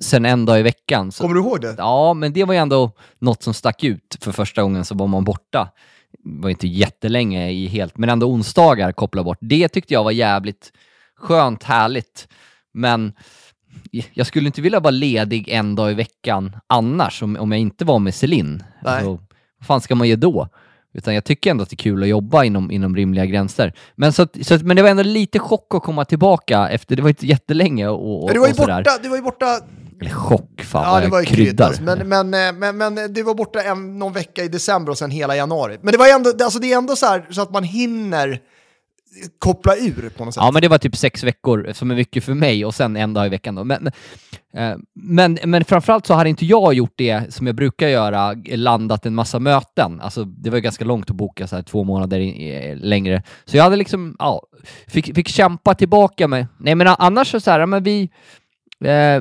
sen 0.00 0.24
en 0.24 0.44
dag 0.44 0.60
i 0.60 0.62
veckan. 0.62 1.12
Så, 1.12 1.22
Kommer 1.22 1.34
du 1.34 1.40
ihåg 1.40 1.60
det? 1.60 1.74
ja, 1.78 2.14
men 2.14 2.32
det 2.32 2.44
var 2.44 2.54
ju 2.54 2.60
ändå 2.60 2.90
något 3.18 3.42
som 3.42 3.54
stack 3.54 3.84
ut. 3.84 4.16
För 4.20 4.32
första 4.32 4.62
gången 4.62 4.84
så 4.84 4.94
var 4.94 5.06
man 5.06 5.24
borta. 5.24 5.68
Det 6.24 6.42
var 6.42 6.50
inte 6.50 6.66
jättelänge 6.66 7.50
i 7.50 7.66
helt, 7.66 7.98
men 7.98 8.08
ändå 8.08 8.26
onsdagar 8.26 8.92
koppla 8.92 9.24
bort. 9.24 9.38
Det 9.40 9.68
tyckte 9.68 9.94
jag 9.94 10.04
var 10.04 10.10
jävligt 10.10 10.72
skönt, 11.16 11.62
härligt. 11.62 12.28
Men 12.72 13.12
jag 14.12 14.26
skulle 14.26 14.46
inte 14.46 14.60
vilja 14.60 14.80
vara 14.80 14.90
ledig 14.90 15.48
en 15.48 15.74
dag 15.74 15.90
i 15.90 15.94
veckan 15.94 16.56
annars, 16.66 17.22
om, 17.22 17.36
om 17.36 17.52
jag 17.52 17.60
inte 17.60 17.84
var 17.84 17.98
med 17.98 18.14
Celine. 18.14 18.64
Nej. 18.84 18.94
Alltså, 18.94 19.08
vad 19.58 19.66
fan 19.66 19.80
ska 19.80 19.94
man 19.94 20.08
göra 20.08 20.20
då? 20.20 20.48
Utan 20.94 21.14
jag 21.14 21.24
tycker 21.24 21.50
ändå 21.50 21.62
att 21.62 21.70
det 21.70 21.74
är 21.74 21.76
kul 21.76 22.02
att 22.02 22.08
jobba 22.08 22.44
inom, 22.44 22.70
inom 22.70 22.96
rimliga 22.96 23.26
gränser. 23.26 23.72
Men, 23.94 24.12
så 24.12 24.26
så 24.42 24.58
men 24.62 24.76
det 24.76 24.82
var 24.82 24.90
ändå 24.90 25.02
lite 25.02 25.38
chock 25.38 25.74
att 25.74 25.82
komma 25.82 26.04
tillbaka 26.04 26.68
efter, 26.68 26.96
det 26.96 27.02
var 27.02 27.08
inte 27.08 27.26
jättelänge 27.26 27.88
och, 27.88 28.24
och, 28.24 28.32
du 28.32 28.38
var 28.38 28.46
ju 28.46 28.50
och 28.50 28.56
sådär. 28.56 28.84
borta, 28.84 28.98
du 29.02 29.08
var 29.08 29.16
ju 29.16 29.22
borta 29.22 29.60
Eller 30.00 30.10
chock, 30.10 30.62
fan 30.62 30.84
Ja, 30.84 30.90
vad 30.90 31.00
det 31.02 31.04
jag 31.04 31.10
var 31.10 31.20
ju 31.20 31.26
kryddar. 31.26 31.74
Men, 31.82 32.08
men, 32.08 32.34
eh, 32.34 32.52
men, 32.52 32.94
men 32.94 33.12
du 33.12 33.22
var 33.22 33.34
borta 33.34 33.62
en, 33.62 33.98
någon 33.98 34.12
vecka 34.12 34.44
i 34.44 34.48
december 34.48 34.92
och 34.92 34.98
sen 34.98 35.10
hela 35.10 35.36
januari. 35.36 35.78
Men 35.82 35.92
det, 35.92 35.98
var 35.98 36.08
ändå, 36.08 36.32
alltså 36.44 36.58
det 36.58 36.72
är 36.72 36.78
ändå 36.78 36.96
så, 36.96 37.06
här, 37.06 37.26
så 37.30 37.42
att 37.42 37.50
man 37.50 37.64
hinner 37.64 38.40
koppla 39.38 39.76
ur 39.76 40.10
på 40.16 40.24
något 40.24 40.34
sätt. 40.34 40.42
Ja, 40.42 40.50
men 40.50 40.62
det 40.62 40.68
var 40.68 40.78
typ 40.78 40.96
sex 40.96 41.24
veckor 41.24 41.72
som 41.72 41.90
är 41.90 41.94
mycket 41.94 42.24
för 42.24 42.34
mig 42.34 42.64
och 42.64 42.74
sen 42.74 42.96
en 42.96 43.14
dag 43.14 43.26
i 43.26 43.28
veckan 43.28 43.54
då. 43.54 43.64
Men, 43.64 43.90
men, 44.52 44.72
eh, 44.72 44.78
men, 44.94 45.38
men 45.44 45.64
framförallt 45.64 46.06
så 46.06 46.14
hade 46.14 46.30
inte 46.30 46.46
jag 46.46 46.74
gjort 46.74 46.94
det 46.96 47.34
som 47.34 47.46
jag 47.46 47.56
brukar 47.56 47.88
göra, 47.88 48.34
landat 48.46 49.06
en 49.06 49.14
massa 49.14 49.38
möten. 49.38 50.00
Alltså 50.00 50.24
det 50.24 50.50
var 50.50 50.56
ju 50.56 50.62
ganska 50.62 50.84
långt 50.84 51.10
att 51.10 51.16
boka 51.16 51.46
så 51.46 51.56
här 51.56 51.62
två 51.62 51.84
månader 51.84 52.18
i, 52.18 52.76
längre. 52.76 53.22
Så 53.44 53.56
jag 53.56 53.64
hade 53.64 53.76
liksom, 53.76 54.16
ja, 54.18 54.42
fick, 54.86 55.14
fick 55.14 55.28
kämpa 55.28 55.74
tillbaka 55.74 56.28
med, 56.28 56.46
nej 56.58 56.74
men 56.74 56.86
annars 56.86 57.30
så, 57.30 57.40
så 57.40 57.50
här, 57.50 57.66
men 57.66 57.82
vi, 57.82 58.10
eh, 58.84 59.20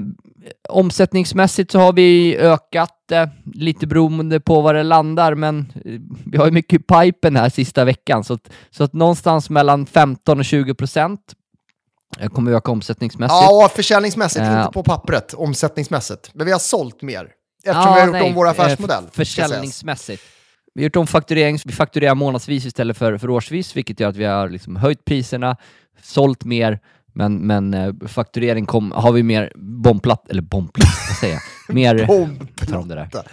omsättningsmässigt 0.69 1.71
så 1.71 1.79
har 1.79 1.93
vi 1.93 2.37
ökat 2.37 3.11
eh, 3.11 3.27
lite 3.53 3.87
beroende 3.87 4.39
på 4.39 4.61
var 4.61 4.73
det 4.73 4.83
landar, 4.83 5.35
men 5.35 5.59
eh, 5.85 5.99
vi 6.25 6.37
har 6.37 6.45
ju 6.45 6.51
mycket 6.51 6.81
i 6.81 6.83
pipen 6.83 7.35
här 7.35 7.49
sista 7.49 7.85
veckan, 7.85 8.23
så 8.23 8.33
att, 8.33 8.49
så 8.71 8.83
att 8.83 8.93
någonstans 8.93 9.49
mellan 9.49 9.85
15 9.85 10.39
och 10.39 10.45
20 10.45 10.73
procent 10.73 11.21
eh, 12.19 12.29
kommer 12.29 12.51
vi 12.51 12.57
öka 12.57 12.71
omsättningsmässigt. 12.71 13.41
Ja, 13.41 13.69
försäljningsmässigt, 13.75 14.45
Ja. 14.45 14.61
inte 14.61 14.73
på 14.73 14.83
pappret, 14.83 15.33
omsättningsmässigt. 15.33 16.29
Men 16.33 16.45
vi 16.45 16.51
har 16.51 16.59
sålt 16.59 17.01
mer. 17.01 17.29
Eftersom 17.65 17.81
Ja, 17.81 17.93
vi 17.93 17.99
har 17.99 18.07
gjort 18.07 18.13
nej, 18.13 18.29
om 18.29 18.33
vår 18.35 18.47
affärsmodell. 18.47 19.03
Försäljningsmässigt. 19.11 20.23
Vi 20.73 20.81
har 20.81 20.83
gjort 20.83 20.95
om 20.95 21.07
fakturering, 21.07 21.59
vi 21.65 21.73
fakturerar 21.73 22.15
månadsvis 22.15 22.65
istället 22.65 22.97
för, 22.97 23.17
för 23.17 23.29
årsvis, 23.29 23.75
vilket 23.75 23.99
gör 23.99 24.09
att 24.09 24.15
vi 24.15 24.25
har 24.25 24.49
liksom 24.49 24.75
höjt 24.75 25.05
priserna, 25.05 25.57
sålt 26.01 26.43
mer, 26.45 26.79
men, 27.17 27.47
men 27.47 27.73
eh, 27.73 27.93
fakturering 28.07 28.65
kom, 28.65 28.91
har 28.91 29.11
vi 29.11 29.23
mer 29.23 29.51
bombplatt, 29.55 30.29
eller 30.29 30.41
bombplatt, 30.41 30.89
vad 31.09 31.17
säger 31.17 31.33
jag? 31.33 31.41
Mer, 31.75 32.09
om 32.11 32.39
det 32.59 32.65
där. 32.65 32.77
Bombplatta. 32.77 33.23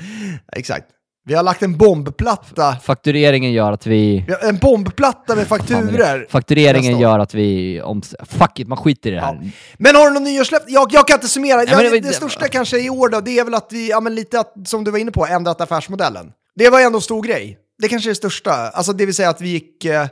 Exakt. 0.56 0.86
Vi 1.26 1.34
har 1.34 1.42
lagt 1.42 1.62
en 1.62 1.76
bombplatta. 1.76 2.76
Faktureringen 2.76 3.52
gör 3.52 3.72
att 3.72 3.86
vi... 3.86 4.24
Har 4.42 4.48
En 4.48 4.56
bombplatta 4.58 5.34
med 5.34 5.44
det? 5.44 5.48
fakturer. 5.48 6.26
Faktureringen 6.30 6.98
gör 6.98 7.18
att 7.18 7.34
vi... 7.34 7.80
Om, 7.82 8.02
fuck 8.26 8.58
it, 8.60 8.68
man 8.68 8.78
skiter 8.78 9.12
i 9.12 9.14
det 9.14 9.20
här. 9.20 9.34
Ja. 9.42 9.50
Men 9.78 9.94
har 9.96 10.06
du 10.08 10.14
någon 10.14 10.24
nyårslöfte? 10.24 10.72
Jag, 10.72 10.88
jag 10.92 11.06
kan 11.08 11.14
inte 11.16 11.28
summera. 11.28 11.56
men 11.56 11.66
jag, 11.68 11.78
det 11.92 12.00
det, 12.00 12.06
var- 12.06 12.12
största 12.12 12.48
kanske 12.48 12.78
i 12.78 12.90
år 12.90 13.08
då, 13.08 13.20
det 13.20 13.38
är 13.38 13.44
väl 13.44 13.54
att 13.54 13.68
vi, 13.72 13.90
ja 13.90 14.00
men 14.00 14.14
lite 14.14 14.40
att, 14.40 14.52
som 14.64 14.84
du 14.84 14.90
var 14.90 14.98
inne 14.98 15.10
på, 15.10 15.26
ändrat 15.26 15.60
affärsmodellen. 15.60 16.26
Det 16.56 16.70
var 16.70 16.80
ändå 16.80 16.98
en 16.98 17.02
stor 17.02 17.22
grej. 17.22 17.58
Det 17.82 17.88
kanske 17.88 18.08
är 18.08 18.10
det 18.10 18.14
största. 18.16 18.52
Alltså 18.52 18.92
det 18.92 19.06
vill 19.06 19.14
säga 19.14 19.28
att 19.30 19.40
vi 19.40 19.48
gick 19.48 19.84
eh, 19.84 20.06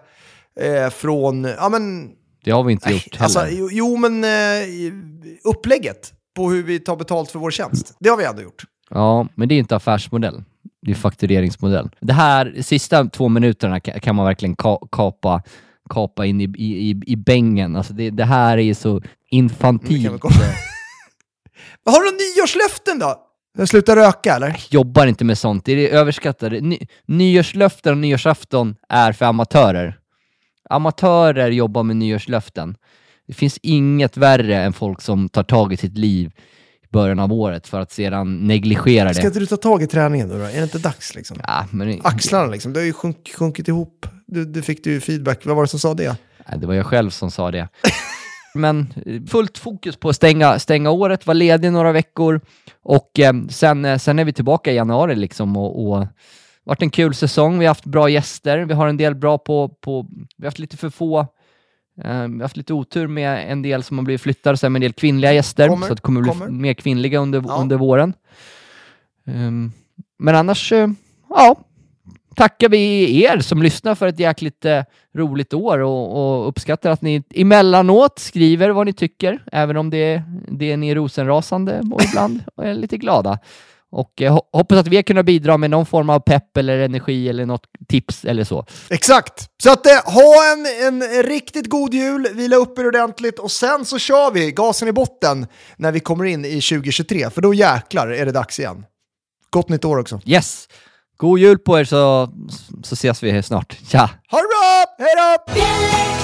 eh, 0.61 0.91
från, 0.91 1.45
ja 1.45 1.69
men, 1.69 2.11
Det 2.45 2.51
har 2.51 2.63
vi 2.65 2.73
inte 2.73 2.91
gjort 2.93 3.17
heller. 3.17 3.25
alltså, 3.25 3.47
jo, 3.71 3.97
men 3.97 4.25
eh, 4.25 4.31
upplägget 5.45 6.13
på 6.37 6.51
hur 6.51 6.63
vi 6.63 6.81
tar 6.81 6.97
betalt 6.97 7.31
för 7.31 7.39
vår 7.39 7.51
tjänst. 7.51 7.97
Det 8.01 8.09
har 8.09 8.17
vi 8.17 8.25
ändå 8.25 8.43
gjort. 8.43 8.63
Ja, 8.91 9.27
men 9.35 9.49
det 9.49 9.55
är 9.55 9.59
inte 9.59 9.77
affärsmodell. 9.77 10.45
Det 10.87 10.91
är 10.91 10.95
faktureringsmodell. 10.95 11.91
Det 12.01 12.13
här, 12.13 12.55
sista 12.63 13.05
två 13.05 13.29
minuterna 13.29 13.79
ka- 13.79 13.99
kan 14.01 14.17
man 14.17 14.27
verkligen 14.27 14.57
ka- 14.57 14.89
kapa, 14.93 15.43
kapa 15.91 16.27
in 16.27 16.41
i, 16.41 16.45
i, 16.59 17.01
i, 17.07 17.17
bängen. 17.17 17.77
Alltså 17.77 17.93
det, 17.93 18.11
det 18.11 18.25
här 18.25 18.59
är 18.59 18.75
så 18.75 19.03
infantilt. 19.31 20.23
Vad 21.85 21.95
har 21.95 22.03
du 22.03 22.11
nyårslöften 22.41 22.99
då? 22.99 23.17
Jag 23.59 23.69
slutar 23.69 23.97
röka 23.97 24.35
eller? 24.35 24.57
Jobbar 24.71 25.07
inte 25.07 25.25
med 25.25 25.39
sånt. 25.39 25.65
Det 25.65 25.73
är 25.73 25.77
det 25.77 25.89
överskattade. 25.91 26.61
Ny, 26.61 26.79
nyårslöften 27.07 27.93
och 27.93 27.99
nyårsafton 27.99 28.77
är 28.89 29.13
för 29.13 29.25
amatörer. 29.27 29.99
Amatörer 30.73 31.51
jobbar 31.51 31.83
med 31.83 31.97
nyårslöften. 31.97 32.77
Det 33.27 33.33
finns 33.33 33.59
inget 33.63 34.17
värre 34.17 34.63
än 34.63 34.73
folk 34.73 35.01
som 35.01 35.29
tar 35.29 35.43
tag 35.43 35.73
i 35.73 35.77
sitt 35.77 35.99
liv 35.99 36.33
i 36.83 36.87
början 36.93 37.19
av 37.19 37.33
året 37.33 37.69
för 37.69 37.81
att 37.81 37.93
sedan 37.93 38.47
negligera 38.47 39.15
Ska 39.15 39.23
det. 39.23 39.27
inte 39.27 39.41
du 39.41 39.47
ta 39.47 39.57
tag 39.57 39.83
i 39.83 39.87
träningen 39.87 40.29
nu 40.29 40.39
då? 40.39 40.45
Är 40.45 40.57
det 40.57 40.63
inte 40.63 40.79
dags 40.79 41.15
liksom? 41.15 41.37
Ja, 41.47 41.67
men, 41.71 42.01
Axlarna 42.05 42.47
liksom, 42.47 42.73
det 42.73 42.81
har 42.81 42.85
ju 42.85 42.93
sjunk, 42.93 43.33
sjunkit 43.39 43.69
ihop. 43.69 44.07
Du, 44.27 44.45
du 44.45 44.63
fick 44.63 44.87
ju 44.87 45.01
feedback, 45.01 45.47
vad 45.47 45.57
var 45.57 45.63
det 45.63 45.69
som 45.69 45.81
sa 45.81 45.95
det? 45.95 46.17
Nej, 46.49 46.59
det 46.59 46.67
var 46.67 46.75
jag 46.75 46.87
själv 46.87 47.11
som 47.11 47.31
sa 47.31 47.51
det. 47.51 47.69
Men 48.55 48.87
eh, 49.07 49.23
fullt 49.23 49.59
fokus 49.59 49.97
på 49.97 50.09
att 50.09 50.17
stänga, 50.17 50.59
stänga 50.59 50.91
året, 50.91 51.27
vara 51.27 51.35
ledig 51.35 51.73
några 51.73 51.93
veckor 51.93 52.41
och 52.83 53.21
eh, 53.21 53.33
sen, 53.51 53.85
eh, 53.85 53.99
sen 53.99 54.19
är 54.19 54.25
vi 54.25 54.33
tillbaka 54.33 54.73
i 54.73 54.75
januari 54.75 55.15
liksom 55.15 55.57
och, 55.57 55.93
och 55.93 56.07
varit 56.64 56.83
en 56.83 56.90
kul 56.90 57.14
säsong. 57.14 57.59
Vi 57.59 57.64
har 57.64 57.70
haft 57.70 57.85
bra 57.85 58.09
gäster. 58.09 58.59
Vi 58.59 58.75
har 58.75 58.87
en 58.88 58.96
del 58.96 59.14
bra 59.14 59.38
på, 59.38 59.68
på 59.68 60.07
vi 60.37 60.44
har 60.44 60.46
haft 60.46 60.59
lite 60.59 60.77
för 60.77 60.90
få 60.90 61.20
eh, 61.20 61.27
vi 62.05 62.09
har 62.37 62.42
haft 62.42 62.57
lite 62.57 62.75
otur 62.75 63.07
med 63.07 63.53
en 63.53 63.62
del 63.62 63.83
som 63.83 63.98
har 63.98 64.05
blivit 64.05 64.20
flyttade, 64.20 64.57
sen 64.57 64.72
med 64.72 64.79
en 64.79 64.83
del 64.83 64.92
kvinnliga 64.92 65.33
gäster, 65.33 65.68
Kommer, 65.68 65.87
så 65.87 65.92
att 65.92 65.98
det 65.98 66.03
kommer 66.03 66.20
bli 66.20 66.31
kommer. 66.31 66.48
mer 66.48 66.75
kvinnliga 66.75 67.18
under, 67.18 67.42
Ja. 67.46 67.55
under 67.61 67.77
våren. 67.77 68.14
Ehm, 69.27 69.72
men 70.18 70.35
annars, 70.35 70.72
eh, 70.72 70.88
ja, 71.29 71.57
tackar 72.37 72.68
vi 72.68 73.22
er 73.25 73.38
som 73.40 73.62
lyssnar 73.62 73.94
för 73.94 74.07
ett 74.07 74.18
jäkligt 74.18 74.64
eh, 74.64 74.83
roligt 75.14 75.55
år 75.55 75.79
och, 75.79 76.16
och 76.40 76.48
uppskattar 76.48 76.90
att 76.90 77.03
ni 77.03 77.22
emellanåt 77.35 78.18
skriver 78.18 78.70
vad 78.70 78.87
ni 78.87 78.92
tycker, 78.92 79.42
även 79.53 79.77
om 79.77 79.90
det, 79.90 80.22
det 80.48 80.72
är 80.72 80.77
ni 80.77 80.88
är 80.90 80.94
rosenrasande 80.94 81.83
och 81.92 82.03
ibland 82.05 82.44
är 82.57 82.75
lite 82.75 82.96
glada. 82.96 83.38
Och 83.93 84.13
ho- 84.17 84.41
hoppas 84.53 84.79
att 84.79 84.87
vi 84.89 84.97
har 84.97 85.03
kunnat 85.03 85.27
bidra 85.27 85.57
med 85.57 85.71
någon 85.71 85.87
form 85.87 86.11
av 86.11 86.21
pepp 86.21 86.57
eller 86.57 86.79
energi 86.79 87.29
eller 87.29 87.47
något 87.47 87.63
tips 87.89 88.25
eller 88.25 88.45
så. 88.45 88.67
Exakt! 88.91 89.47
Så 89.63 89.73
att 89.73 89.87
eh, 89.87 89.93
ha 90.05 90.53
en, 90.53 90.67
en 91.03 91.23
riktigt 91.23 91.67
god 91.69 91.95
jul, 91.95 92.29
vila 92.35 92.57
upp 92.57 92.79
er 92.79 92.87
ordentligt 92.87 93.39
och 93.39 93.51
sen 93.51 93.85
så 93.85 93.99
kör 93.99 94.31
vi 94.31 94.53
gasen 94.53 94.89
i 94.89 94.93
botten 94.93 95.47
när 95.77 95.93
vi 95.93 96.01
kommer 96.01 96.25
in 96.25 96.45
i 96.45 96.61
2023, 96.61 97.31
för 97.31 97.43
då 97.43 97.55
jäklar 97.55 98.09
är 98.09 98.27
det 98.27 98.33
dags 98.33 98.59
igen. 98.59 98.85
Gott 99.51 99.69
nytt 99.69 99.85
år 99.85 99.99
också. 99.99 100.21
Yes! 100.25 100.69
God 101.17 101.39
jul 101.39 101.59
på 101.59 101.79
er 101.81 101.85
så, 101.85 102.29
så 102.83 102.93
ses 102.95 103.23
vi 103.23 103.43
snart. 103.43 103.77
Tja! 103.89 104.11
Ha 104.31 104.39
det 104.39 104.49
bra! 104.49 104.85
Hej 104.99 105.15
då! 105.17 106.22